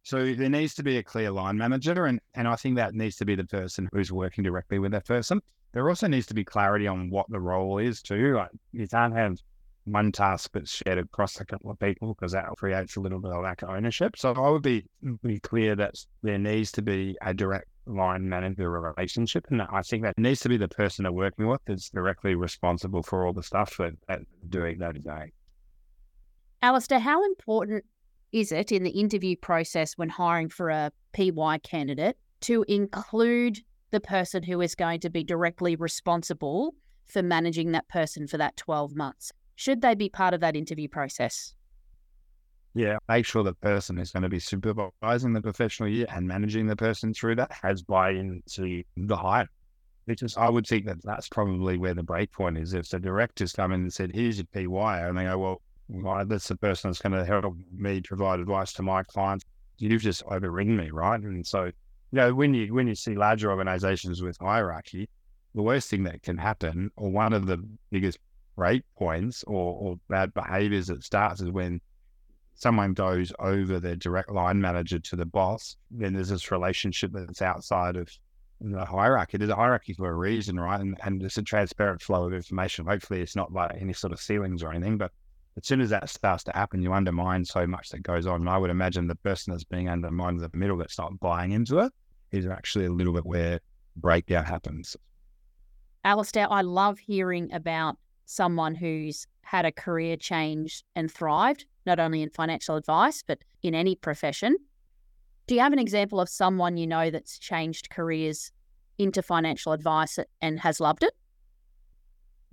So 0.03 0.35
there 0.35 0.47
needs 0.47 0.75
to 0.75 0.83
be 0.83 0.99
a 0.99 1.03
clear 1.03 1.31
line 1.31 1.57
manager, 1.57 2.05
and, 2.05 2.21
and 2.35 2.47
I 2.47 2.55
think 2.55 2.75
that 2.75 2.93
needs 2.93 3.15
to 3.17 3.25
be 3.25 3.33
the 3.33 3.43
person 3.43 3.89
who's 3.91 4.11
working 4.11 4.43
directly 4.43 4.77
with 4.77 4.91
that 4.91 5.07
person. 5.07 5.41
There 5.73 5.89
also 5.89 6.07
needs 6.07 6.27
to 6.27 6.35
be 6.35 6.43
clarity 6.43 6.85
on 6.85 7.09
what 7.09 7.25
the 7.29 7.39
role 7.39 7.79
is 7.79 8.03
too. 8.03 8.35
Like 8.35 8.51
you 8.73 8.87
can't 8.87 9.13
have 9.15 9.39
one 9.87 10.11
task 10.11 10.51
that's 10.53 10.81
shared 10.85 10.99
across 10.99 11.39
a 11.39 11.45
couple 11.45 11.71
of 11.71 11.79
people 11.79 12.13
because 12.13 12.33
that 12.33 12.45
creates 12.57 12.95
a 12.97 12.99
little 12.99 13.19
bit 13.19 13.31
of 13.31 13.41
lack 13.41 13.61
of 13.61 13.69
ownership. 13.69 14.17
So 14.17 14.33
I 14.33 14.49
would 14.49 14.61
be 14.61 14.83
be 15.23 15.39
clear 15.39 15.75
that 15.75 15.95
there 16.21 16.37
needs 16.37 16.71
to 16.73 16.81
be 16.81 17.17
a 17.21 17.33
direct 17.33 17.67
line 17.85 18.27
manager 18.27 18.69
relationship, 18.69 19.45
and 19.49 19.61
I 19.61 19.81
think 19.81 20.03
that 20.03 20.17
needs 20.17 20.41
to 20.41 20.49
be 20.49 20.57
the 20.57 20.67
person 20.67 21.03
they're 21.03 21.11
working 21.11 21.47
with 21.47 21.61
that's 21.65 21.89
directly 21.89 22.35
responsible 22.35 23.01
for 23.01 23.25
all 23.25 23.33
the 23.33 23.43
stuff 23.43 23.77
that, 23.77 23.93
that 24.07 24.19
doing 24.49 24.79
day 24.79 24.91
to 24.91 24.99
day. 24.99 25.31
Alisdair, 26.61 26.99
how 26.99 27.23
important 27.23 27.85
is 28.31 28.51
it 28.51 28.71
in 28.71 28.83
the 28.83 28.89
interview 28.89 29.35
process 29.37 29.93
when 29.93 30.09
hiring 30.09 30.49
for 30.49 30.69
a 30.69 30.91
PY 31.13 31.59
candidate 31.59 32.17
to 32.41 32.65
include 32.67 33.59
the 33.91 33.99
person 34.01 34.43
who 34.43 34.59
is 34.59 34.75
going 34.75 34.99
to 34.99 35.09
be 35.09 35.23
directly 35.23 35.75
responsible 35.75 36.75
for 37.05 37.23
managing 37.23 37.71
that 37.71 37.87
person 37.87 38.27
for 38.27 38.37
that 38.37 38.57
12 38.57 38.95
months? 38.95 39.31
Should 39.57 39.81
they 39.81 39.95
be 39.95 40.07
part 40.07 40.35
of 40.35 40.41
that 40.41 40.55
interview 40.55 40.87
process? 40.87 41.55
Yeah, 42.75 42.97
make 43.09 43.25
sure 43.25 43.43
the 43.43 43.55
person 43.55 43.97
is 43.97 44.11
going 44.11 44.21
to 44.21 44.29
be 44.29 44.39
supervising 44.39 45.33
the 45.33 45.41
professional 45.41 45.89
year 45.89 46.05
and 46.13 46.27
managing 46.27 46.67
the 46.67 46.75
person 46.75 47.11
through 47.11 47.37
that 47.37 47.51
has 47.63 47.81
buy 47.81 48.11
in 48.11 48.43
to 48.51 48.83
the 48.95 49.17
hire. 49.17 49.49
Because 50.05 50.37
I 50.37 50.47
would 50.47 50.67
think 50.67 50.85
that 50.85 51.03
that's 51.03 51.27
probably 51.27 51.75
where 51.79 51.95
the 51.95 52.03
break 52.03 52.31
point 52.31 52.59
is. 52.59 52.75
If 52.75 52.89
the 52.89 52.99
director's 52.99 53.51
come 53.51 53.71
in 53.71 53.81
and 53.81 53.91
said, 53.91 54.11
here's 54.13 54.37
your 54.37 54.45
PY, 54.53 55.07
and 55.07 55.17
they 55.17 55.23
go, 55.23 55.39
well, 55.39 55.61
well 55.89 56.23
that's 56.23 56.49
the 56.49 56.55
person 56.55 56.91
that's 56.91 57.01
going 57.01 57.13
to 57.13 57.25
help 57.25 57.57
me 57.75 58.01
provide 58.01 58.39
advice 58.39 58.73
to 58.73 58.83
my 58.83 59.01
clients. 59.01 59.43
You've 59.79 60.03
just 60.03 60.21
overridden 60.25 60.77
me, 60.77 60.91
right? 60.91 61.19
And 61.19 61.45
so, 61.45 61.65
you 61.65 61.73
know, 62.11 62.31
when 62.33 62.53
you 62.53 62.75
when 62.75 62.87
you 62.87 62.93
see 62.93 63.15
larger 63.15 63.49
organizations 63.49 64.21
with 64.21 64.37
hierarchy, 64.39 65.09
the 65.55 65.63
worst 65.63 65.89
thing 65.89 66.03
that 66.03 66.21
can 66.21 66.37
happen, 66.37 66.91
or 66.95 67.09
one 67.09 67.33
of 67.33 67.47
the 67.47 67.57
biggest 67.89 68.19
break 68.57 68.83
points 68.97 69.43
or, 69.47 69.77
or 69.79 69.99
bad 70.09 70.33
behaviors 70.33 70.87
that 70.87 71.03
starts 71.03 71.39
is 71.39 71.51
when 71.51 71.79
someone 72.55 72.93
goes 72.93 73.31
over 73.39 73.79
their 73.79 73.95
direct 73.95 74.31
line 74.31 74.59
manager 74.59 74.99
to 74.99 75.15
the 75.15 75.25
boss, 75.25 75.77
then 75.91 76.13
there's 76.13 76.29
this 76.29 76.51
relationship 76.51 77.11
that's 77.13 77.41
outside 77.41 77.95
of 77.95 78.09
the 78.59 78.83
hierarchy. 78.83 79.37
There's 79.37 79.51
a 79.51 79.55
hierarchy 79.55 79.93
for 79.93 80.09
a 80.09 80.15
reason, 80.15 80.59
right? 80.59 80.81
And, 80.81 80.97
and 81.03 81.21
it's 81.21 81.37
a 81.37 81.43
transparent 81.43 82.01
flow 82.01 82.25
of 82.25 82.33
information. 82.33 82.87
Hopefully, 82.87 83.21
it's 83.21 83.35
not 83.35 83.53
like 83.53 83.79
any 83.79 83.93
sort 83.93 84.11
of 84.11 84.19
ceilings 84.19 84.63
or 84.63 84.71
anything, 84.71 84.97
but 84.97 85.11
as 85.55 85.67
soon 85.67 85.81
as 85.81 85.91
that 85.91 86.09
starts 86.09 86.43
to 86.45 86.51
happen, 86.53 86.81
you 86.81 86.93
undermine 86.93 87.45
so 87.45 87.67
much 87.67 87.89
that 87.89 88.01
goes 88.01 88.25
on. 88.25 88.41
And 88.41 88.49
I 88.49 88.57
would 88.57 88.71
imagine 88.71 89.07
the 89.07 89.15
person 89.15 89.51
that's 89.51 89.63
being 89.63 89.87
undermined 89.87 90.41
in 90.41 90.49
the 90.51 90.57
middle 90.57 90.77
that's 90.77 90.97
not 90.97 91.19
buying 91.19 91.51
into 91.51 91.79
it 91.79 91.93
is 92.31 92.47
actually 92.47 92.85
a 92.85 92.91
little 92.91 93.13
bit 93.13 93.25
where 93.25 93.59
breakdown 93.95 94.45
happens. 94.45 94.97
Alisdair, 96.03 96.47
I 96.49 96.61
love 96.61 96.97
hearing 96.99 97.51
about 97.53 97.97
someone 98.27 98.75
who's 98.75 99.25
had 99.41 99.65
a 99.65 99.71
career 99.71 100.17
change 100.17 100.83
and 100.95 101.11
thrived, 101.11 101.65
not 101.85 101.99
only 101.99 102.21
in 102.21 102.29
financial 102.29 102.75
advice, 102.75 103.23
but 103.25 103.39
in 103.63 103.73
any 103.73 103.95
profession. 103.95 104.55
Do 105.47 105.55
you 105.55 105.61
have 105.61 105.73
an 105.73 105.79
example 105.79 106.19
of 106.19 106.29
someone 106.29 106.77
you 106.77 106.85
know 106.85 107.09
that's 107.09 107.39
changed 107.39 107.89
careers 107.89 108.51
into 108.97 109.21
financial 109.21 109.71
advice 109.71 110.19
and 110.41 110.59
has 110.59 110.79
loved 110.79 111.03
it? 111.03 111.13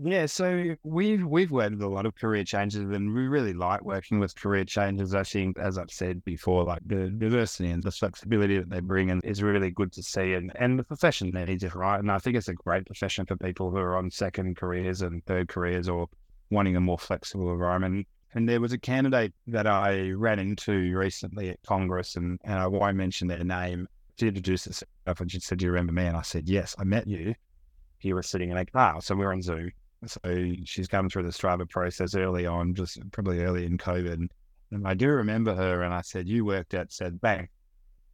Yeah, 0.03 0.27
so 0.27 0.75
we've 0.83 1.25
we've 1.25 1.53
worked 1.53 1.77
with 1.77 1.83
a 1.83 1.89
lot 1.89 2.05
of 2.05 2.17
career 2.17 2.43
changes, 2.43 2.81
and 2.81 3.15
we 3.15 3.29
really 3.29 3.53
like 3.53 3.85
working 3.85 4.19
with 4.19 4.35
career 4.35 4.65
changes. 4.65 5.15
I 5.15 5.23
think, 5.23 5.57
as 5.57 5.79
I've 5.79 5.93
said 5.93 6.25
before, 6.25 6.65
like 6.65 6.83
the 6.85 7.11
diversity 7.11 7.71
and 7.71 7.81
the 7.81 7.93
flexibility 7.93 8.59
that 8.59 8.71
they 8.71 8.81
bring 8.81 9.11
in 9.11 9.21
is 9.23 9.41
really 9.41 9.71
good 9.71 9.93
to 9.93 10.03
see, 10.03 10.35
and 10.35 10.51
and 10.57 10.81
the 10.81 10.83
profession 10.83 11.31
needs 11.31 11.63
it, 11.63 11.77
right? 11.77 12.01
And 12.01 12.11
I 12.11 12.19
think 12.19 12.37
it's 12.37 12.49
a 12.49 12.55
great 12.55 12.87
profession 12.87 13.25
for 13.25 13.37
people 13.37 13.71
who 13.71 13.77
are 13.77 13.97
on 13.97 14.11
second 14.11 14.57
careers 14.57 15.01
and 15.01 15.25
third 15.27 15.47
careers 15.47 15.89
or 15.89 16.09
wanting 16.51 16.75
a 16.75 16.81
more 16.81 16.99
flexible 16.99 17.53
environment. 17.53 18.09
And 18.35 18.49
there 18.49 18.61
was 18.61 18.73
a 18.73 18.79
candidate 18.79 19.33
that 19.47 19.69
I 19.69 20.11
ran 20.11 20.41
into 20.41 20.99
recently 20.99 21.51
at 21.51 21.63
Congress, 21.65 22.17
and, 22.17 22.41
and 22.43 22.59
I 22.59 22.67
won't 22.67 22.97
mention 22.97 23.29
their 23.29 23.45
name. 23.45 23.87
to 24.17 24.27
introduce 24.27 24.65
herself 24.65 25.21
and 25.21 25.31
she 25.31 25.39
said, 25.39 25.59
Do 25.59 25.67
you 25.67 25.71
remember 25.71 25.93
me? 25.93 26.07
And 26.07 26.17
I 26.17 26.23
said, 26.23 26.49
Yes, 26.49 26.75
I 26.81 26.83
met 26.85 27.07
you. 27.07 27.37
You 28.01 28.17
were 28.17 28.25
sitting 28.25 28.51
in 28.51 28.57
a 28.57 28.67
car. 28.67 29.01
So 29.01 29.15
we 29.15 29.25
were 29.25 29.33
on 29.33 29.41
Zoom 29.41 29.71
so 30.11 30.53
she's 30.65 30.89
come 30.89 31.09
through 31.09 31.25
the 31.25 31.33
Striver 31.33 31.67
process 31.67 32.15
early 32.15 32.47
on, 32.47 32.75
just 32.75 32.99
probably 33.13 33.41
early 33.41 33.67
in 33.67 33.79
COVID. 33.79 34.29
And 34.71 34.89
I 34.89 34.95
do 34.95 35.09
remember 35.09 35.55
her, 35.55 35.83
and 35.83 35.95
I 35.95 36.01
said, 36.01 36.29
"You 36.29 36.45
worked 36.45 36.75
at 36.75 36.93
said 36.93 37.21
bank," 37.21 37.51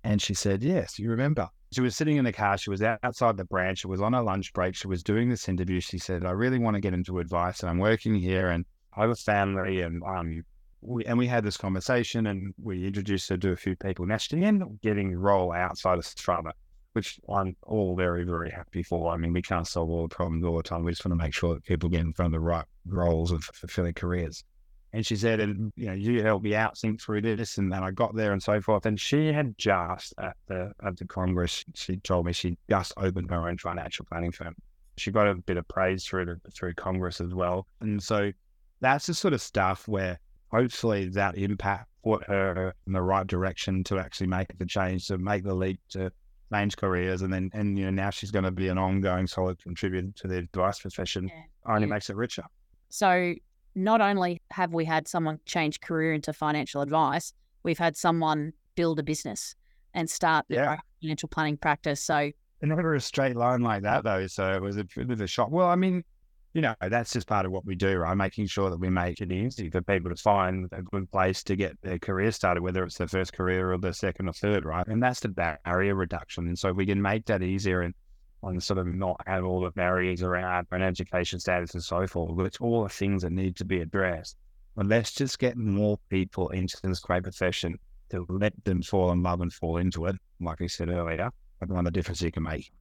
and 0.05 0.21
she 0.21 0.35
said, 0.35 0.63
"Yes, 0.63 0.99
you 0.99 1.11
remember." 1.11 1.49
She 1.73 1.81
was 1.81 1.95
sitting 1.95 2.17
in 2.17 2.25
the 2.25 2.33
car. 2.33 2.59
She 2.59 2.71
was 2.71 2.83
outside 2.83 3.37
the 3.37 3.45
branch. 3.45 3.81
She 3.81 3.87
was 3.87 4.01
on 4.01 4.15
a 4.15 4.23
lunch 4.23 4.53
break. 4.53 4.75
She 4.75 4.89
was 4.89 5.03
doing 5.03 5.29
this 5.29 5.49
interview. 5.49 5.81
She 5.81 5.99
said, 5.99 6.25
"I 6.25 6.33
really 6.33 6.59
want 6.59 6.75
to 6.75 6.81
get 6.81 6.95
into 6.95 7.19
advice, 7.19 7.61
and 7.61 7.71
I'm 7.71 7.79
working 7.79 8.15
here, 8.15 8.51
and 8.51 8.65
I 8.97 9.03
have 9.03 9.11
a 9.11 9.15
family, 9.15 9.83
and 9.83 10.03
um, 10.03 10.43
we, 10.81 11.05
and 11.05 11.17
we 11.17 11.27
had 11.27 11.45
this 11.45 11.57
conversation, 11.57 12.27
and 12.27 12.53
we 12.61 12.87
introduced 12.87 13.29
her 13.29 13.37
to 13.39 13.53
a 13.53 13.57
few 13.57 13.77
people. 13.77 14.07
Now 14.07 14.17
she 14.17 14.43
ended 14.43 14.63
up 14.63 14.81
getting 14.83 15.15
role 15.15 15.53
outside 15.53 15.99
of 15.99 16.05
Strava 16.05 16.53
which 16.93 17.21
I'm 17.29 17.57
all 17.63 17.97
very, 17.97 18.25
very 18.25 18.51
happy 18.51 18.83
for. 18.83 19.13
I 19.13 19.17
mean, 19.17 19.33
we 19.33 19.43
can't 19.43 19.67
solve 19.67 19.91
all 19.91 20.09
the 20.09 20.15
problems 20.15 20.45
all 20.45 20.57
the 20.57 20.63
time. 20.63 20.85
We 20.85 20.93
just 20.93 21.05
want 21.05 21.19
to 21.19 21.25
make 21.25 21.35
sure 21.35 21.55
that 21.55 21.65
people 21.65 21.89
get 21.89 22.01
in 22.01 22.13
front 22.13 22.35
of 22.35 22.41
the 22.41 22.45
right 22.45 22.65
roles 22.87 23.31
and 23.31 23.43
fulfilling 23.43 23.95
careers. 23.95 24.45
And 24.93 25.07
she 25.07 25.15
said, 25.15 25.39
and 25.39 25.73
you 25.77 25.87
know, 25.87 25.93
you 25.93 26.23
helped 26.23 26.45
me 26.45 26.57
out 26.57 26.77
think 26.77 27.01
through 27.01 27.21
this, 27.21 27.59
and 27.59 27.73
then 27.73 27.85
I 27.85 27.93
got 27.93 28.17
there 28.17 28.33
and 28.33 28.43
so 28.43 28.61
forth. 28.61 28.87
And 28.87 28.99
she 28.99 29.33
had 29.33 29.57
just 29.57 30.13
at 30.19 30.37
the 30.49 30.73
at 30.85 30.97
the 30.97 31.07
Congress, 31.07 31.65
she 31.75 31.99
told 31.99 32.27
me 32.27 32.33
she 32.33 32.59
just 32.69 32.93
opened 32.97 33.31
her 33.31 33.49
own 33.49 33.57
financial 33.59 34.05
planning 34.07 34.33
firm. 34.33 34.57
She 34.97 35.13
got 35.13 35.29
a 35.29 35.37
bit 35.37 35.59
of 35.59 35.69
praise 35.69 36.05
through 36.05 36.37
through 36.53 36.75
Congress 36.75 37.21
as 37.21 37.33
well. 37.33 37.69
And 37.81 38.03
so 38.03 38.33
that's 38.81 39.07
the 39.07 39.15
sort 39.15 39.33
of 39.33 39.41
stuff 39.41 39.87
where 39.87 40.19
hopefully 40.51 41.09
that 41.11 41.39
impact 41.39 41.87
put 42.03 42.25
her 42.25 42.75
in 42.87 42.93
the 42.93 43.03
right 43.03 43.27
direction 43.27 43.85
to 43.85 43.99
actually 43.99 44.27
make 44.27 44.59
the 44.59 44.67
change, 44.67 45.07
to 45.07 45.19
make 45.19 45.45
the 45.45 45.55
leap 45.55 45.79
to 45.91 46.11
change 46.53 46.77
careers, 46.77 47.23
and 47.23 47.33
then 47.33 47.51
and 47.53 47.79
you 47.79 47.85
know 47.85 47.91
now 47.91 48.11
she's 48.11 48.31
going 48.31 48.45
to 48.45 48.51
be 48.51 48.69
an 48.69 48.79
ongoing 48.79 49.27
solid 49.27 49.59
contributor 49.63 50.09
to 50.17 50.29
the 50.29 50.39
advice 50.39 50.81
profession. 50.81 51.29
Yeah. 51.29 51.43
Only 51.67 51.87
yeah. 51.87 51.95
makes 51.95 52.11
it 52.11 52.17
richer. 52.17 52.45
So 52.89 53.35
not 53.75 54.01
only 54.01 54.43
have 54.51 54.73
we 54.73 54.85
had 54.85 55.07
someone 55.07 55.39
change 55.47 55.81
career 55.81 56.13
into 56.13 56.33
financial 56.33 56.83
advice, 56.83 57.33
we've 57.63 57.79
had 57.79 57.97
someone 57.97 58.53
build 58.75 58.99
a 58.99 59.03
business 59.03 59.55
and 59.95 60.09
start 60.09 60.45
yeah. 60.49 60.79
financial 61.01 61.29
planning 61.29 61.57
practice. 61.57 62.03
So 62.03 62.31
never 62.63 62.95
a 62.95 63.01
straight 63.01 63.37
line 63.37 63.61
like 63.63 63.83
that 63.83 64.05
though. 64.05 64.27
So 64.27 64.53
it 64.53 64.63
was 64.63 64.77
a 64.77 64.85
bit 64.85 65.11
of 65.11 65.21
a 65.21 65.27
shock. 65.27 65.51
Well, 65.51 65.69
I 65.69 65.77
mean, 65.77 66.05
you 66.53 66.61
know, 66.61 66.75
that's 66.81 67.13
just 67.13 67.29
part 67.29 67.47
of 67.47 67.53
what 67.53 67.65
we 67.65 67.77
do, 67.77 67.99
right? 67.99 68.17
Making 68.17 68.47
sure 68.47 68.71
that 68.71 68.81
we 68.81 68.91
make 68.91 69.21
it 69.21 69.31
easy 69.31 69.71
for 69.71 69.83
people 69.83 70.11
to 70.11 70.17
find 70.17 70.69
a 70.73 70.83
good 70.83 71.11
place 71.11 71.45
to 71.45 71.55
get 71.55 71.81
their 71.83 71.99
career 71.99 72.33
started, 72.33 72.63
whether 72.63 72.83
it's 72.83 72.99
their 72.99 73.07
first 73.07 73.33
career 73.33 73.73
or 73.73 73.79
their 73.79 73.93
second 73.93 74.29
or 74.29 74.33
third, 74.33 74.65
right? 74.65 74.87
And 74.89 75.03
that's 75.03 75.21
the 75.21 75.29
barrier 75.29 75.95
reduction. 75.95 76.49
And 76.49 76.59
so 76.59 76.73
we 76.73 76.87
can 76.87 77.01
make 77.01 77.27
that 77.27 77.43
easier 77.43 77.83
and 77.83 77.95
on 78.43 78.61
sort 78.61 78.79
of 78.79 78.87
not 78.87 79.21
have 79.27 79.45
all 79.45 79.61
the 79.61 79.71
barriers 79.71 80.23
around 80.23 80.67
an 80.73 80.83
education 80.83 81.39
status 81.39 81.75
and 81.75 81.85
so 81.85 82.07
forth, 82.07 82.33
which 82.33 82.61
all 82.61 82.83
the 82.83 82.89
things 82.89 83.23
that 83.23 83.33
need 83.33 83.55
to 83.57 83.65
be 83.65 83.81
addressed. 83.81 84.37
But 84.75 84.87
let's 84.87 85.13
just 85.13 85.39
get 85.39 85.57
more 85.57 85.99
people 86.09 86.49
into 86.49 86.77
this 86.83 87.01
great 87.01 87.23
profession 87.23 87.79
to 88.11 88.27
let 88.29 88.53
them 88.65 88.83
fall 88.83 89.13
in 89.13 89.23
love 89.23 89.41
and 89.41 89.53
fall 89.53 89.77
into 89.77 90.07
it. 90.07 90.17
Like 90.41 90.63
I 90.63 90.67
said 90.67 90.89
earlier, 90.89 91.31
one 91.67 91.85
the 91.85 91.91
difference 91.91 92.23
you 92.23 92.33
can 92.33 92.43
make. 92.43 92.73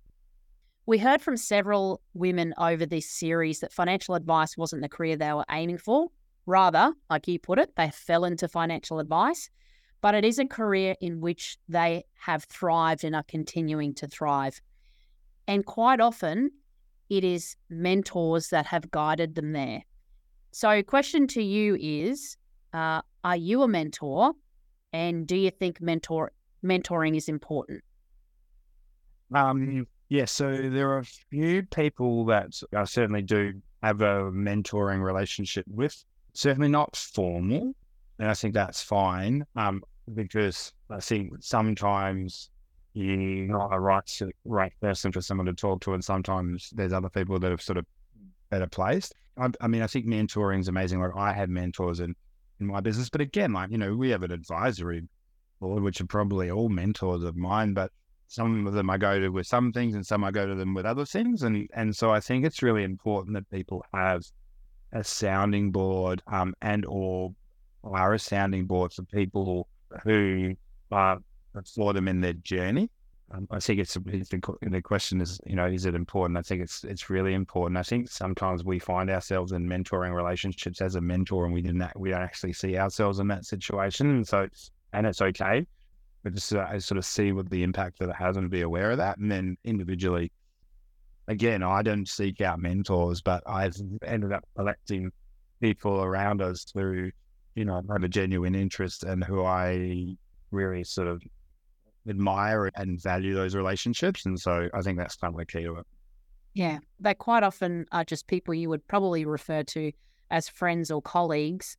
We 0.89 0.97
heard 0.97 1.21
from 1.21 1.37
several 1.37 2.01
women 2.15 2.55
over 2.57 2.83
this 2.83 3.07
series 3.07 3.59
that 3.59 3.71
financial 3.71 4.15
advice 4.15 4.57
wasn't 4.57 4.81
the 4.81 4.89
career 4.89 5.15
they 5.15 5.31
were 5.31 5.45
aiming 5.51 5.77
for. 5.77 6.07
Rather, 6.47 6.93
like 7.11 7.27
you 7.27 7.37
put 7.37 7.59
it, 7.59 7.75
they 7.75 7.91
fell 7.91 8.25
into 8.25 8.47
financial 8.47 8.97
advice, 8.97 9.51
but 10.01 10.15
it 10.15 10.25
is 10.25 10.39
a 10.39 10.47
career 10.47 10.95
in 10.99 11.21
which 11.21 11.57
they 11.67 12.05
have 12.21 12.45
thrived 12.45 13.03
and 13.03 13.15
are 13.15 13.25
continuing 13.27 13.93
to 13.93 14.07
thrive. 14.07 14.59
And 15.47 15.63
quite 15.63 16.01
often, 16.01 16.49
it 17.07 17.23
is 17.23 17.55
mentors 17.69 18.47
that 18.47 18.65
have 18.65 18.89
guided 18.89 19.35
them 19.35 19.51
there. 19.51 19.83
So, 20.53 20.81
question 20.81 21.27
to 21.27 21.43
you 21.43 21.77
is 21.79 22.35
uh, 22.73 23.03
Are 23.23 23.37
you 23.37 23.61
a 23.61 23.67
mentor? 23.67 24.33
And 24.91 25.27
do 25.27 25.35
you 25.35 25.51
think 25.51 25.81
mentor 25.81 26.31
mentoring 26.63 27.15
is 27.15 27.29
important? 27.29 27.83
Um, 29.31 29.85
yeah, 30.09 30.25
so 30.25 30.57
there 30.57 30.89
are 30.89 30.99
a 30.99 31.05
few 31.05 31.63
people 31.63 32.25
that 32.25 32.59
I 32.75 32.83
certainly 32.85 33.21
do 33.21 33.53
have 33.83 34.01
a 34.01 34.31
mentoring 34.31 35.03
relationship 35.03 35.65
with. 35.67 36.03
Certainly 36.33 36.69
not 36.69 36.95
formal, 36.95 37.73
and 38.17 38.27
I 38.27 38.33
think 38.33 38.55
that's 38.55 38.81
fine. 38.81 39.45
Um, 39.55 39.83
because 40.15 40.73
I 40.89 40.99
think 40.99 41.33
sometimes 41.41 42.49
you're 42.93 43.47
not 43.47 43.69
a 43.71 43.79
right 43.79 44.19
right 44.45 44.73
person 44.81 45.11
for 45.11 45.21
someone 45.21 45.45
to 45.45 45.53
talk 45.53 45.81
to, 45.81 45.93
and 45.93 46.03
sometimes 46.03 46.71
there's 46.73 46.93
other 46.93 47.09
people 47.09 47.37
that 47.39 47.51
are 47.51 47.57
sort 47.59 47.77
of 47.77 47.85
better 48.49 48.67
placed. 48.67 49.13
I, 49.37 49.49
I 49.61 49.67
mean, 49.67 49.83
I 49.83 49.87
think 49.87 50.07
mentoring 50.07 50.59
is 50.59 50.67
amazing. 50.69 51.01
Like 51.01 51.15
I 51.15 51.33
have 51.33 51.49
mentors 51.49 51.99
in 51.99 52.15
in 52.59 52.65
my 52.65 52.79
business, 52.81 53.09
but 53.09 53.21
again, 53.21 53.53
like 53.53 53.69
you 53.69 53.77
know, 53.77 53.95
we 53.95 54.09
have 54.09 54.23
an 54.23 54.31
advisory 54.31 55.07
board, 55.59 55.83
which 55.83 56.01
are 56.01 56.07
probably 56.07 56.49
all 56.49 56.67
mentors 56.67 57.23
of 57.23 57.35
mine, 57.35 57.73
but 57.73 57.91
some 58.29 58.67
of 58.67 58.73
them 58.73 58.91
I 58.91 58.97
go 58.97 59.19
to 59.19 59.29
with 59.29 59.47
some 59.47 59.73
things 59.73 59.95
and 59.95 60.05
some 60.05 60.23
I 60.23 60.29
go 60.29 60.45
to 60.45 60.53
them 60.53 60.75
with 60.75 60.85
other 60.85 61.03
things. 61.03 61.41
And 61.41 61.67
and 61.73 61.95
so 61.95 62.11
I 62.11 62.19
think 62.19 62.45
it's 62.45 62.61
really 62.61 62.83
important 62.83 63.33
that 63.33 63.49
people 63.49 63.83
have 63.91 64.23
a 64.93 65.03
sounding 65.03 65.71
board 65.71 66.21
um, 66.27 66.53
and 66.61 66.85
or 66.85 67.33
are 67.83 68.13
a 68.13 68.19
sounding 68.19 68.67
board 68.67 68.93
for 68.93 69.01
people 69.03 69.67
who 70.03 70.53
uh, 70.91 71.15
for 71.73 71.91
them 71.93 72.07
in 72.07 72.21
their 72.21 72.33
journey. 72.33 72.91
Um, 73.31 73.47
I 73.51 73.59
think 73.59 73.79
it's, 73.79 73.95
it's 73.95 74.29
the, 74.29 74.41
the 74.61 74.81
question 74.81 75.21
is, 75.21 75.39
you 75.45 75.55
know, 75.55 75.67
is 75.67 75.85
it 75.85 75.95
important? 75.95 76.37
I 76.37 76.43
think 76.43 76.61
it's 76.61 76.83
it's 76.83 77.09
really 77.09 77.33
important. 77.33 77.79
I 77.79 77.83
think 77.83 78.11
sometimes 78.11 78.63
we 78.63 78.77
find 78.77 79.09
ourselves 79.09 79.53
in 79.53 79.67
mentoring 79.67 80.13
relationships 80.13 80.81
as 80.81 80.93
a 80.93 81.01
mentor, 81.01 81.45
and 81.45 81.53
we 81.53 81.63
didn't 81.63 81.83
we 81.95 82.11
don't 82.11 82.21
actually 82.21 82.53
see 82.53 82.77
ourselves 82.77 83.17
in 83.17 83.27
that 83.29 83.45
situation, 83.45 84.11
and 84.11 84.27
so 84.27 84.47
and 84.93 85.07
it's 85.07 85.21
okay 85.21 85.65
but 86.23 86.33
just 86.33 86.53
uh, 86.53 86.79
sort 86.79 86.97
of 86.97 87.05
see 87.05 87.31
what 87.31 87.49
the 87.49 87.63
impact 87.63 87.99
that 87.99 88.09
it 88.09 88.15
has 88.15 88.37
and 88.37 88.49
be 88.49 88.61
aware 88.61 88.91
of 88.91 88.97
that. 88.97 89.17
And 89.17 89.31
then 89.31 89.57
individually, 89.63 90.31
again, 91.27 91.63
I 91.63 91.81
don't 91.81 92.07
seek 92.07 92.41
out 92.41 92.59
mentors, 92.59 93.21
but 93.21 93.43
I've 93.47 93.75
ended 94.03 94.33
up 94.33 94.43
collecting 94.55 95.11
people 95.61 96.01
around 96.01 96.41
us 96.41 96.65
who, 96.73 97.11
you 97.55 97.65
know, 97.65 97.81
have 97.91 98.03
a 98.03 98.09
genuine 98.09 98.55
interest 98.55 99.03
and 99.03 99.23
who 99.23 99.43
I 99.43 100.15
really 100.51 100.83
sort 100.83 101.07
of 101.07 101.21
admire 102.07 102.71
and 102.75 103.01
value 103.01 103.33
those 103.35 103.55
relationships. 103.55 104.25
And 104.25 104.39
so 104.39 104.69
I 104.73 104.81
think 104.81 104.97
that's 104.97 105.15
kind 105.15 105.33
of 105.33 105.37
the 105.37 105.45
key 105.45 105.63
to 105.63 105.75
it. 105.75 105.87
Yeah, 106.53 106.79
they 106.99 107.13
quite 107.13 107.43
often 107.43 107.85
are 107.91 108.03
just 108.03 108.27
people 108.27 108.53
you 108.53 108.69
would 108.69 108.85
probably 108.87 109.25
refer 109.25 109.63
to 109.63 109.91
as 110.31 110.49
friends 110.49 110.91
or 110.91 111.01
colleagues, 111.01 111.77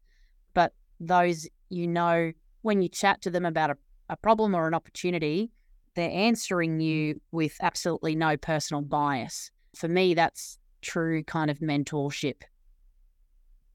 but 0.55 0.73
those 1.01 1.49
you 1.69 1.87
know 1.87 2.33
when 2.63 2.83
you 2.83 2.89
chat 2.89 3.23
to 3.23 3.31
them 3.31 3.45
about 3.45 3.71
a 3.71 3.77
a 4.11 4.17
problem 4.17 4.55
or 4.55 4.67
an 4.67 4.75
opportunity, 4.75 5.51
they're 5.95 6.11
answering 6.11 6.81
you 6.81 7.15
mm. 7.15 7.21
with 7.33 7.57
absolutely 7.63 8.15
no 8.15 8.37
personal 8.37 8.83
bias. 8.83 9.51
For 9.75 9.89
me, 9.89 10.15
that's 10.15 10.59
true 10.83 11.23
kind 11.23 11.51
of 11.51 11.61
mentorship. 11.61 12.43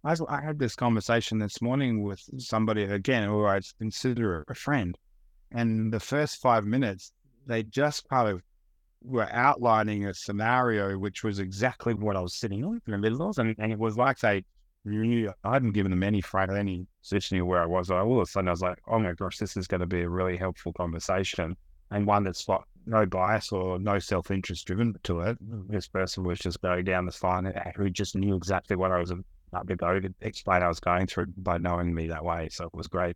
I, 0.03 0.15
I 0.29 0.41
had 0.41 0.59
this 0.59 0.75
conversation 0.75 1.39
this 1.39 1.61
morning 1.61 2.03
with 2.03 2.21
somebody 2.37 2.83
again 2.83 3.27
who 3.27 3.45
I 3.45 3.59
consider 3.79 4.45
a 4.47 4.55
friend. 4.55 4.95
And 5.51 5.91
the 5.91 5.99
first 5.99 6.41
five 6.41 6.65
minutes, 6.65 7.11
they 7.47 7.63
just 7.63 8.07
kind 8.09 8.29
of 8.29 8.41
were 9.01 9.29
outlining 9.31 10.05
a 10.05 10.13
scenario 10.13 10.97
which 10.97 11.23
was 11.23 11.39
exactly 11.39 11.93
what 11.93 12.15
I 12.15 12.19
was 12.19 12.35
sitting 12.35 12.63
on 12.65 12.81
in 12.85 12.91
the 12.91 12.97
middle 12.97 13.29
of. 13.29 13.37
And, 13.37 13.55
and 13.57 13.71
it 13.71 13.79
was 13.79 13.97
like 13.97 14.19
they 14.19 14.43
really, 14.85 15.27
I 15.43 15.53
hadn't 15.53 15.73
given 15.73 15.91
them 15.91 16.03
any 16.03 16.21
fright, 16.21 16.49
any 16.49 16.87
positioning 17.01 17.45
where 17.45 17.61
I 17.61 17.65
was. 17.65 17.91
All 17.91 18.21
of 18.21 18.21
a 18.21 18.25
sudden, 18.25 18.47
I 18.47 18.51
was 18.51 18.61
like, 18.61 18.79
oh 18.87 18.99
my 18.99 19.13
gosh, 19.13 19.37
this 19.37 19.57
is 19.57 19.67
going 19.67 19.81
to 19.81 19.87
be 19.87 20.01
a 20.01 20.09
really 20.09 20.37
helpful 20.37 20.71
conversation 20.73 21.57
and 21.91 22.05
one 22.05 22.23
that's 22.23 22.47
like 22.47 22.61
no 22.85 23.05
bias 23.05 23.51
or 23.51 23.79
no 23.79 23.99
self 23.99 24.31
interest 24.31 24.65
driven 24.65 24.95
to 25.03 25.21
it. 25.21 25.37
This 25.69 25.87
person 25.87 26.23
was 26.23 26.39
just 26.39 26.61
going 26.61 26.85
down 26.85 27.05
the 27.05 27.17
line 27.23 27.51
who 27.75 27.89
just 27.89 28.15
knew 28.15 28.35
exactly 28.35 28.75
what 28.75 28.91
I 28.91 28.99
was 28.99 29.11
about 29.11 29.67
to 29.67 29.75
go 29.75 29.99
to 29.99 30.13
explain 30.21 30.61
I 30.61 30.67
was 30.67 30.79
going 30.79 31.07
through 31.07 31.27
by 31.37 31.57
knowing 31.57 31.93
me 31.93 32.07
that 32.07 32.23
way. 32.23 32.49
So 32.51 32.65
it 32.65 32.73
was 32.73 32.87
great. 32.87 33.15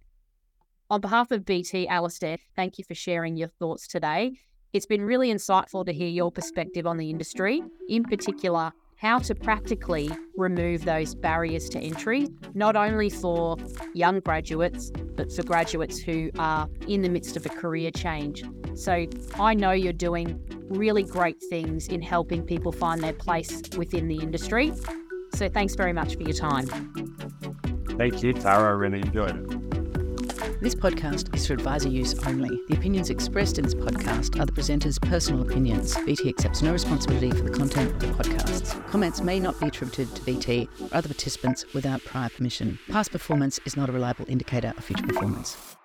On 0.89 1.01
behalf 1.01 1.32
of 1.32 1.45
BT, 1.45 1.88
Alisdair, 1.88 2.39
thank 2.55 2.79
you 2.79 2.84
for 2.84 2.95
sharing 2.95 3.38
your 3.38 3.47
thoughts 3.47 3.88
today. 3.88 4.34
It's 4.73 4.88
been 4.88 5.03
really 5.03 5.32
insightful 5.32 5.86
to 5.86 5.93
hear 5.93 6.08
your 6.08 6.32
perspective 6.32 6.88
on 6.88 6.97
the 6.97 7.10
industry, 7.10 7.62
in 7.88 8.03
particular, 8.03 8.71
how 8.99 9.17
to 9.17 9.33
practically 9.33 10.12
remove 10.35 10.83
those 10.83 11.15
barriers 11.15 11.69
to 11.69 11.79
entry, 11.79 12.27
not 12.53 12.75
only 12.75 13.09
for 13.09 13.55
young 13.93 14.19
graduates, 14.19 14.91
but 15.15 15.31
for 15.31 15.41
graduates 15.43 15.97
who 15.97 16.29
are 16.38 16.67
in 16.85 17.01
the 17.01 17.07
midst 17.07 17.38
of 17.38 17.45
a 17.45 17.49
career 17.49 17.91
change. 17.91 18.43
So 18.75 19.05
I 19.39 19.53
know 19.53 19.71
you're 19.71 19.93
doing 19.93 20.38
really 20.67 21.03
great 21.03 21.41
things 21.49 21.88
in 21.88 22.01
helping 22.01 22.43
people 22.43 22.73
find 22.73 23.01
their 23.01 23.13
place 23.13 23.62
within 23.77 24.09
the 24.09 24.17
industry. 24.17 24.73
So 25.33 25.47
thanks 25.47 25.75
very 25.75 25.93
much 25.93 26.15
for 26.15 26.23
your 26.23 26.33
time. 26.33 26.67
Thank 27.97 28.21
you, 28.21 28.33
Tara. 28.33 28.67
I 28.67 28.71
really 28.71 28.99
enjoyed 28.99 29.49
it. 29.49 29.58
This 30.61 30.75
podcast 30.75 31.33
is 31.33 31.47
for 31.47 31.53
advisor 31.53 31.87
use 31.87 32.13
only. 32.27 32.61
The 32.67 32.75
opinions 32.75 33.09
expressed 33.09 33.57
in 33.57 33.63
this 33.63 33.73
podcast 33.73 34.37
are 34.41 34.45
the 34.45 34.51
presenter's 34.51 34.99
personal 34.99 35.41
opinions. 35.41 35.95
BT 36.05 36.27
accepts 36.27 36.61
no 36.61 36.73
responsibility 36.73 37.31
for 37.31 37.43
the 37.43 37.57
content 37.57 37.93
of 37.93 37.99
the 38.01 38.07
podcasts. 38.07 38.85
Comments 38.87 39.21
may 39.21 39.39
not 39.39 39.57
be 39.61 39.67
attributed 39.67 40.13
to 40.17 40.21
BT 40.23 40.67
or 40.81 40.89
other 40.91 41.07
participants 41.07 41.63
without 41.73 42.03
prior 42.03 42.27
permission. 42.27 42.77
Past 42.89 43.11
performance 43.11 43.61
is 43.63 43.77
not 43.77 43.87
a 43.87 43.93
reliable 43.93 44.25
indicator 44.27 44.73
of 44.77 44.83
future 44.83 45.07
performance. 45.07 45.77